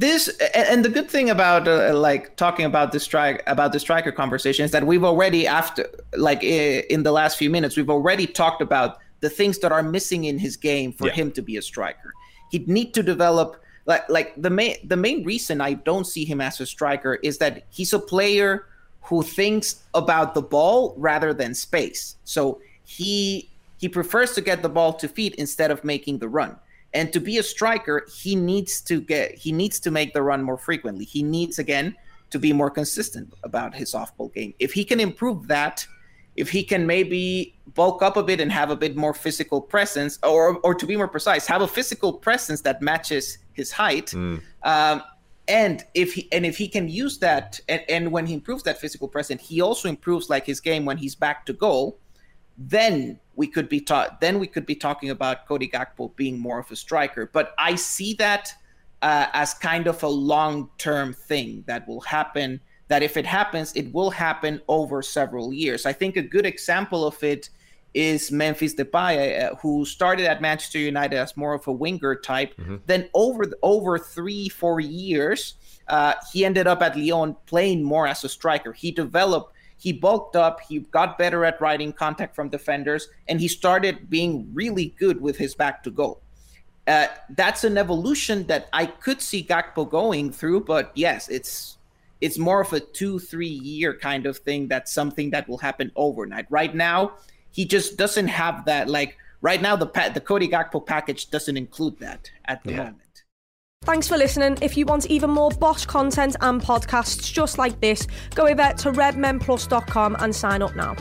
this 0.00 0.28
and 0.54 0.84
the 0.84 0.88
good 0.88 1.10
thing 1.10 1.30
about 1.30 1.68
uh, 1.68 1.96
like 1.96 2.36
talking 2.36 2.64
about 2.64 2.92
the 2.92 3.00
strike 3.00 3.42
about 3.46 3.72
the 3.72 3.80
striker 3.80 4.10
conversation 4.10 4.64
is 4.64 4.70
that 4.70 4.86
we've 4.86 5.04
already 5.04 5.46
after 5.46 5.88
like 6.16 6.42
in 6.42 7.02
the 7.02 7.12
last 7.12 7.38
few 7.38 7.50
minutes 7.50 7.76
we've 7.76 7.90
already 7.90 8.26
talked 8.26 8.62
about 8.62 8.98
the 9.20 9.30
things 9.30 9.58
that 9.58 9.72
are 9.72 9.82
missing 9.82 10.24
in 10.24 10.38
his 10.38 10.56
game 10.56 10.92
for 10.92 11.06
yeah. 11.06 11.12
him 11.12 11.32
to 11.32 11.42
be 11.42 11.56
a 11.56 11.62
striker. 11.62 12.12
He'd 12.50 12.68
need 12.68 12.92
to 12.94 13.02
develop 13.02 13.62
like 13.86 14.08
like 14.08 14.34
the 14.36 14.50
main 14.50 14.76
the 14.84 14.96
main 14.96 15.24
reason 15.24 15.60
i 15.60 15.74
don't 15.74 16.06
see 16.06 16.24
him 16.24 16.40
as 16.40 16.58
a 16.58 16.66
striker 16.66 17.16
is 17.22 17.36
that 17.38 17.64
he's 17.70 17.92
a 17.92 17.98
player 17.98 18.66
who 19.04 19.22
thinks 19.22 19.82
about 19.92 20.34
the 20.34 20.42
ball 20.42 20.94
rather 20.96 21.34
than 21.34 21.54
space. 21.54 22.16
So 22.24 22.60
he 22.84 23.50
he 23.76 23.88
prefers 23.88 24.32
to 24.32 24.40
get 24.40 24.62
the 24.62 24.68
ball 24.68 24.94
to 24.94 25.08
feet 25.08 25.34
instead 25.34 25.70
of 25.70 25.84
making 25.84 26.18
the 26.18 26.28
run 26.28 26.56
and 26.94 27.12
to 27.12 27.20
be 27.20 27.38
a 27.38 27.42
striker, 27.42 28.06
he 28.12 28.36
needs 28.36 28.80
to 28.82 29.00
get 29.00 29.34
he 29.34 29.52
needs 29.52 29.80
to 29.80 29.90
make 29.90 30.14
the 30.14 30.22
run 30.22 30.42
more 30.42 30.56
frequently. 30.56 31.04
He 31.04 31.22
needs 31.22 31.58
again 31.58 31.96
to 32.30 32.38
be 32.38 32.52
more 32.52 32.70
consistent 32.70 33.32
about 33.42 33.74
his 33.74 33.94
off-ball 33.94 34.28
game. 34.28 34.54
If 34.58 34.72
he 34.72 34.84
can 34.84 35.00
improve 35.00 35.48
that, 35.48 35.86
if 36.36 36.50
he 36.50 36.62
can 36.62 36.86
maybe 36.86 37.54
bulk 37.74 38.02
up 38.02 38.16
a 38.16 38.22
bit 38.22 38.40
and 38.40 38.50
have 38.50 38.70
a 38.70 38.76
bit 38.76 38.96
more 38.96 39.12
physical 39.12 39.60
presence, 39.60 40.18
or 40.22 40.58
or 40.58 40.74
to 40.74 40.86
be 40.86 40.96
more 40.96 41.08
precise, 41.08 41.46
have 41.46 41.62
a 41.62 41.68
physical 41.68 42.12
presence 42.12 42.60
that 42.62 42.80
matches 42.80 43.38
his 43.52 43.72
height. 43.72 44.06
Mm. 44.06 44.40
Um, 44.62 45.02
and 45.46 45.84
if 45.94 46.14
he 46.14 46.28
and 46.32 46.46
if 46.46 46.56
he 46.56 46.68
can 46.68 46.88
use 46.88 47.18
that, 47.18 47.60
and, 47.68 47.82
and 47.88 48.12
when 48.12 48.26
he 48.26 48.34
improves 48.34 48.62
that 48.62 48.80
physical 48.80 49.08
presence, 49.08 49.46
he 49.46 49.60
also 49.60 49.88
improves 49.88 50.30
like 50.30 50.46
his 50.46 50.60
game 50.60 50.84
when 50.84 50.96
he's 50.96 51.14
back 51.14 51.44
to 51.46 51.52
goal 51.52 51.98
then 52.56 53.18
we 53.36 53.46
could 53.46 53.68
be 53.68 53.80
ta- 53.80 54.16
then 54.20 54.38
we 54.38 54.46
could 54.46 54.66
be 54.66 54.74
talking 54.74 55.10
about 55.10 55.46
Cody 55.46 55.68
Gakpo 55.68 56.14
being 56.16 56.38
more 56.38 56.58
of 56.58 56.70
a 56.70 56.76
striker. 56.76 57.30
But 57.32 57.54
I 57.58 57.74
see 57.74 58.14
that 58.14 58.52
uh, 59.02 59.26
as 59.32 59.54
kind 59.54 59.86
of 59.86 60.02
a 60.02 60.08
long 60.08 60.70
term 60.78 61.12
thing 61.12 61.64
that 61.66 61.86
will 61.86 62.00
happen. 62.00 62.60
That 62.88 63.02
if 63.02 63.16
it 63.16 63.24
happens, 63.24 63.72
it 63.74 63.92
will 63.94 64.10
happen 64.10 64.60
over 64.68 65.00
several 65.02 65.52
years. 65.52 65.86
I 65.86 65.92
think 65.92 66.16
a 66.16 66.22
good 66.22 66.44
example 66.44 67.06
of 67.06 67.22
it 67.22 67.48
is 67.94 68.30
Memphis 68.30 68.74
Depay, 68.74 69.52
uh, 69.52 69.54
who 69.56 69.84
started 69.84 70.26
at 70.26 70.42
Manchester 70.42 70.78
United 70.78 71.16
as 71.16 71.36
more 71.36 71.54
of 71.54 71.66
a 71.66 71.72
winger 71.72 72.14
type. 72.14 72.54
Mm-hmm. 72.56 72.76
Then 72.86 73.08
over 73.14 73.46
over 73.62 73.98
three 73.98 74.48
four 74.48 74.80
years, 74.80 75.54
uh, 75.88 76.14
he 76.32 76.44
ended 76.44 76.66
up 76.66 76.82
at 76.82 76.96
Lyon 76.96 77.36
playing 77.46 77.82
more 77.82 78.06
as 78.06 78.24
a 78.24 78.28
striker. 78.28 78.72
He 78.72 78.90
developed 78.90 79.53
he 79.84 79.92
bulked 79.92 80.34
up, 80.34 80.62
he 80.62 80.78
got 80.78 81.18
better 81.18 81.44
at 81.44 81.60
riding 81.60 81.92
contact 81.92 82.34
from 82.34 82.48
defenders, 82.48 83.08
and 83.28 83.38
he 83.38 83.46
started 83.46 84.08
being 84.08 84.48
really 84.54 84.94
good 84.98 85.20
with 85.20 85.36
his 85.36 85.54
back 85.54 85.82
to 85.82 85.90
goal. 85.90 86.22
Uh, 86.86 87.08
that's 87.36 87.64
an 87.64 87.76
evolution 87.76 88.46
that 88.46 88.70
I 88.72 88.86
could 88.86 89.20
see 89.20 89.44
Gakpo 89.44 89.90
going 89.90 90.32
through, 90.32 90.60
but 90.64 90.90
yes, 90.94 91.28
it's 91.28 91.76
it's 92.22 92.38
more 92.38 92.62
of 92.62 92.72
a 92.72 92.80
two 92.80 93.18
three 93.18 93.46
year 93.46 93.92
kind 93.92 94.24
of 94.24 94.38
thing. 94.38 94.68
That's 94.68 94.90
something 94.90 95.28
that 95.32 95.46
will 95.50 95.58
happen 95.58 95.92
overnight. 95.96 96.46
Right 96.48 96.74
now, 96.74 97.12
he 97.50 97.66
just 97.66 97.98
doesn't 97.98 98.28
have 98.28 98.64
that. 98.64 98.88
Like 98.88 99.18
right 99.42 99.60
now, 99.60 99.76
the 99.76 99.86
pa- 99.86 100.08
the 100.14 100.20
Cody 100.20 100.48
Gakpo 100.48 100.80
package 100.86 101.28
doesn't 101.28 101.58
include 101.58 101.98
that 101.98 102.30
at 102.46 102.64
the 102.64 102.70
yeah. 102.70 102.76
moment. 102.78 103.03
Thanks 103.84 104.08
for 104.08 104.16
listening. 104.16 104.56
If 104.62 104.76
you 104.76 104.86
want 104.86 105.06
even 105.06 105.30
more 105.30 105.50
Bosch 105.50 105.84
content 105.84 106.36
and 106.40 106.60
podcasts 106.60 107.32
just 107.32 107.58
like 107.58 107.80
this, 107.80 108.06
go 108.34 108.46
over 108.46 108.72
to 108.78 108.92
redmenplus.com 108.92 110.16
and 110.18 110.34
sign 110.34 110.62
up 110.62 110.74
now. 110.74 110.96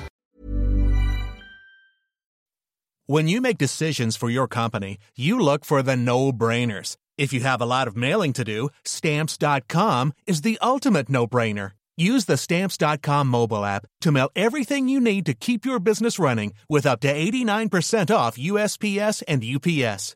When 3.06 3.28
you 3.28 3.42
make 3.42 3.58
decisions 3.58 4.16
for 4.16 4.30
your 4.30 4.48
company, 4.48 4.98
you 5.16 5.38
look 5.40 5.66
for 5.66 5.84
the 5.84 5.98
no 5.98 6.32
brainers. 6.32 6.96
If 7.18 7.34
you 7.34 7.42
have 7.42 7.62
a 7.62 7.66
lot 7.66 7.88
of 7.88 7.98
mailing 7.98 8.34
to 8.34 8.44
do, 8.44 8.70
stamps.com 8.86 10.14
is 10.26 10.42
the 10.42 10.58
ultimate 10.62 11.10
no 11.10 11.28
brainer. 11.28 11.72
Use 11.98 12.26
the 12.26 12.38
stamps.com 12.38 13.28
mobile 13.28 13.66
app 13.66 13.86
to 14.02 14.12
mail 14.12 14.30
everything 14.36 14.88
you 14.90 15.00
need 15.00 15.26
to 15.26 15.34
keep 15.34 15.66
your 15.66 15.80
business 15.80 16.18
running 16.18 16.54
with 16.70 16.86
up 16.86 17.02
to 17.02 17.14
89% 17.14 18.16
off 18.16 18.38
USPS 18.38 19.22
and 19.28 19.44
UPS. 19.44 20.16